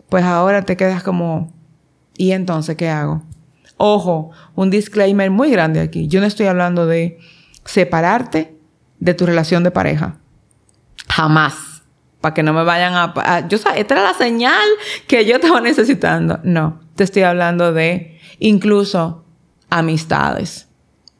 pues 0.09 0.23
ahora 0.23 0.63
te 0.63 0.77
quedas 0.77 1.03
como, 1.03 1.51
¿y 2.15 2.31
entonces 2.31 2.75
qué 2.75 2.89
hago? 2.89 3.23
Ojo, 3.77 4.31
un 4.55 4.69
disclaimer 4.69 5.31
muy 5.31 5.49
grande 5.49 5.79
aquí. 5.79 6.07
Yo 6.07 6.21
no 6.21 6.27
estoy 6.27 6.45
hablando 6.45 6.85
de 6.85 7.17
separarte 7.65 8.55
de 8.99 9.13
tu 9.13 9.25
relación 9.25 9.63
de 9.63 9.71
pareja. 9.71 10.19
Jamás. 11.09 11.55
Para 12.21 12.33
que 12.33 12.43
no 12.43 12.53
me 12.53 12.63
vayan 12.63 12.93
a, 12.95 13.47
Yo 13.49 13.57
sé, 13.57 13.67
esta 13.75 13.95
era 13.95 14.03
la 14.03 14.13
señal 14.13 14.63
que 15.07 15.25
yo 15.25 15.35
estaba 15.35 15.59
necesitando. 15.59 16.39
No, 16.43 16.79
te 16.95 17.03
estoy 17.03 17.23
hablando 17.23 17.73
de 17.73 18.17
incluso 18.39 19.25
amistades 19.69 20.69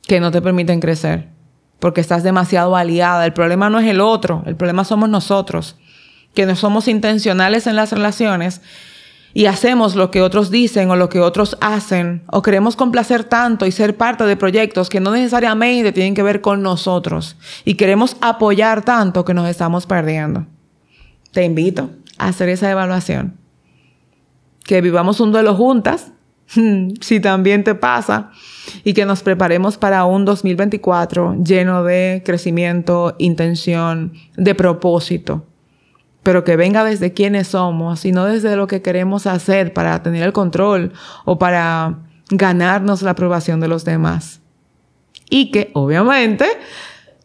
que 0.08 0.22
no 0.22 0.32
te 0.32 0.42
permiten 0.42 0.80
crecer 0.80 1.33
porque 1.84 2.00
estás 2.00 2.24
demasiado 2.24 2.78
aliada. 2.78 3.26
El 3.26 3.34
problema 3.34 3.70
no 3.70 3.78
es 3.78 3.86
el 3.90 4.00
otro, 4.00 4.42
el 4.46 4.56
problema 4.56 4.86
somos 4.86 5.10
nosotros. 5.10 5.76
que 6.34 6.46
no 6.46 6.56
somos 6.56 6.88
intencionales 6.88 7.68
en 7.68 7.76
las 7.76 7.92
relaciones 7.92 8.62
y 9.34 9.48
hacemos 9.48 9.96
lo 9.96 10.10
que 10.10 10.22
otros 10.22 10.50
dicen 10.50 10.90
o 10.90 10.96
lo 10.96 11.10
que 11.10 11.20
otros 11.20 11.58
hacen, 11.60 12.24
o 12.32 12.42
queremos 12.42 12.78
complacer 12.78 13.26
tanto 13.26 13.66
y 13.66 13.74
ser 13.74 13.98
parte 13.98 14.24
de 14.24 14.38
proyectos 14.38 14.90
que 14.90 15.02
no 15.02 15.12
necesariamente 15.12 15.92
tienen 15.92 16.16
que 16.16 16.24
ver 16.24 16.40
con 16.40 16.64
nosotros, 16.64 17.36
y 17.66 17.74
queremos 17.74 18.16
apoyar 18.22 18.86
tanto 18.86 19.26
que 19.26 19.34
nos 19.34 19.50
estamos 19.50 19.86
perdiendo. 19.86 20.48
Te 21.34 21.44
invito 21.44 21.90
a 22.18 22.30
hacer 22.30 22.48
esa 22.48 22.72
evaluación. 22.72 23.38
Que 24.64 24.80
vivamos 24.80 25.20
un 25.20 25.34
duelo 25.34 25.54
juntas, 25.54 26.13
si 27.02 27.20
también 27.20 27.64
te 27.64 27.76
pasa, 27.76 28.32
y 28.84 28.94
que 28.94 29.06
nos 29.06 29.24
preparemos 29.24 29.78
para 29.78 30.06
un 30.06 30.26
2024 30.26 31.44
lleno 31.44 31.84
de 31.84 32.22
crecimiento, 32.26 33.16
intención, 33.20 34.14
de 34.38 34.56
propósito 34.56 35.46
pero 36.24 36.46
que 36.46 36.56
venga 36.56 36.86
desde 36.86 37.14
quienes 37.14 37.50
somos 37.50 38.06
y 38.06 38.14
no 38.14 38.26
desde 38.26 38.56
lo 38.56 38.66
que 38.66 38.82
queremos 38.82 39.28
hacer 39.28 39.74
para 39.74 40.02
tener 40.02 40.24
el 40.24 40.34
control 40.34 40.94
o 41.26 41.38
para 41.38 42.00
ganarnos 42.30 43.02
la 43.02 43.12
aprobación 43.12 43.60
de 43.60 43.68
los 43.68 43.84
demás. 43.84 44.40
Y 45.30 45.52
que 45.52 45.72
obviamente 45.74 46.46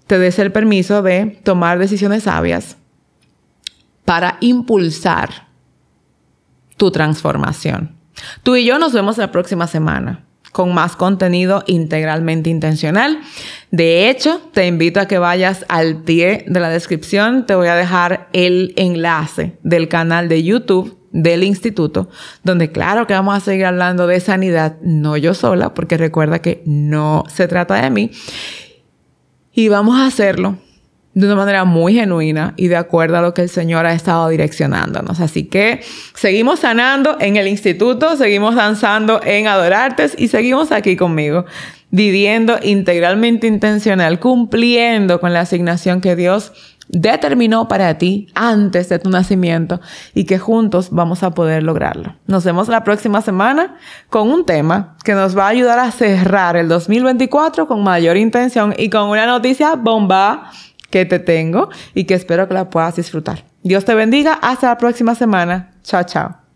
te 0.07 0.19
des 0.19 0.39
el 0.41 0.51
permiso 0.51 1.03
de 1.03 1.41
tomar 1.45 1.79
decisiones 1.79 2.25
sabias 2.25 2.77
para 4.05 4.37
impulsar 4.41 5.47
tu 6.77 6.91
transformación. 6.91 7.98
Tú 8.43 8.57
y 8.57 8.65
yo 8.65 8.79
nos 8.79 8.93
vemos 8.93 9.19
la 9.19 9.31
próxima 9.31 9.67
semana 9.67 10.25
con 10.53 10.75
más 10.75 10.97
contenido 10.97 11.63
integralmente 11.67 12.51
intencional. 12.51 13.21
De 13.71 14.09
hecho, 14.09 14.41
te 14.53 14.67
invito 14.67 15.01
a 15.01 15.07
que 15.07 15.19
vayas 15.19 15.65
al 15.69 16.03
pie 16.03 16.45
de 16.49 16.61
la 16.61 16.71
descripción. 16.71 17.47
Te 17.47 17.55
voy 17.55 17.69
a 17.69 17.75
dejar 17.75 18.29
el 18.33 18.73
enlace 18.77 19.59
del 19.63 19.89
canal 19.89 20.29
de 20.29 20.43
YouTube 20.43 20.97
del 21.11 21.43
instituto, 21.43 22.11
donde 22.45 22.71
claro 22.71 23.07
que 23.07 23.15
vamos 23.15 23.35
a 23.35 23.41
seguir 23.41 23.65
hablando 23.67 24.07
de 24.07 24.21
sanidad, 24.21 24.77
no 24.83 25.17
yo 25.17 25.33
sola, 25.33 25.73
porque 25.73 25.97
recuerda 25.97 26.41
que 26.41 26.63
no 26.67 27.25
se 27.29 27.49
trata 27.49 27.81
de 27.83 27.91
mí. 27.91 28.11
Y 29.53 29.69
vamos 29.69 29.99
a 29.99 30.07
hacerlo 30.07 30.59
de 31.15 31.27
una 31.27 31.37
manera 31.37 31.65
muy 31.65 31.95
genuina 31.95 32.55
y 32.57 32.69
de 32.69 32.77
acuerdo 32.77 33.17
a 33.17 33.23
lo 33.23 33.35
que 33.35 33.43
el 33.43 33.49
Señor 33.49 33.87
ha 33.87 33.93
estado 33.93 34.29
direccionándonos. 34.29 35.21
Así 35.21 35.45
que 35.45 35.81
seguimos 36.15 36.61
sanando 36.61 37.17
en 37.21 37.37
el 37.37 37.49
instituto, 37.49 38.17
seguimos 38.17 38.55
danzando 38.55 39.21
en 39.25 39.47
Adorartes 39.49 40.15
y 40.17 40.29
seguimos 40.29 40.71
aquí 40.71 40.97
conmigo, 40.97 41.45
viviendo 41.91 42.59
integralmente 42.63 43.47
intencional, 43.47 44.21
cumpliendo 44.21 45.21
con 45.21 45.33
la 45.33 45.41
asignación 45.41 46.01
que 46.01 46.15
Dios 46.15 46.53
determinó 46.89 47.69
para 47.69 47.99
ti 47.99 48.29
antes 48.35 48.89
de 48.89 48.99
tu 48.99 49.11
nacimiento 49.11 49.81
y 50.15 50.25
que 50.25 50.39
juntos 50.39 50.89
vamos 50.91 51.23
a 51.23 51.31
poder 51.31 51.63
lograrlo. 51.63 52.15
Nos 52.27 52.45
vemos 52.45 52.69
la 52.69 52.83
próxima 52.83 53.21
semana 53.21 53.77
con 54.09 54.31
un 54.31 54.45
tema 54.47 54.97
que 55.05 55.15
nos 55.15 55.37
va 55.37 55.47
a 55.47 55.49
ayudar 55.49 55.79
a 55.79 55.91
cerrar 55.91 56.57
el 56.57 56.69
2024 56.69 57.69
con 57.69 57.83
mayor 57.83 58.17
intención 58.17 58.75
y 58.77 58.89
con 58.89 59.11
una 59.11 59.27
noticia 59.27 59.75
bomba 59.75 60.51
que 60.91 61.05
te 61.05 61.19
tengo 61.19 61.69
y 61.95 62.05
que 62.05 62.15
espero 62.15 62.49
que 62.49 62.55
la 62.55 62.71
puedas 62.71 62.97
disfrutar. 62.97 63.45
Dios 63.63 63.85
te 63.85 63.95
bendiga. 63.95 64.35
Hasta 64.35 64.69
la 64.69 64.79
próxima 64.79 65.15
semana. 65.15 65.73
Chao, 65.83 66.05
chao. 66.05 66.48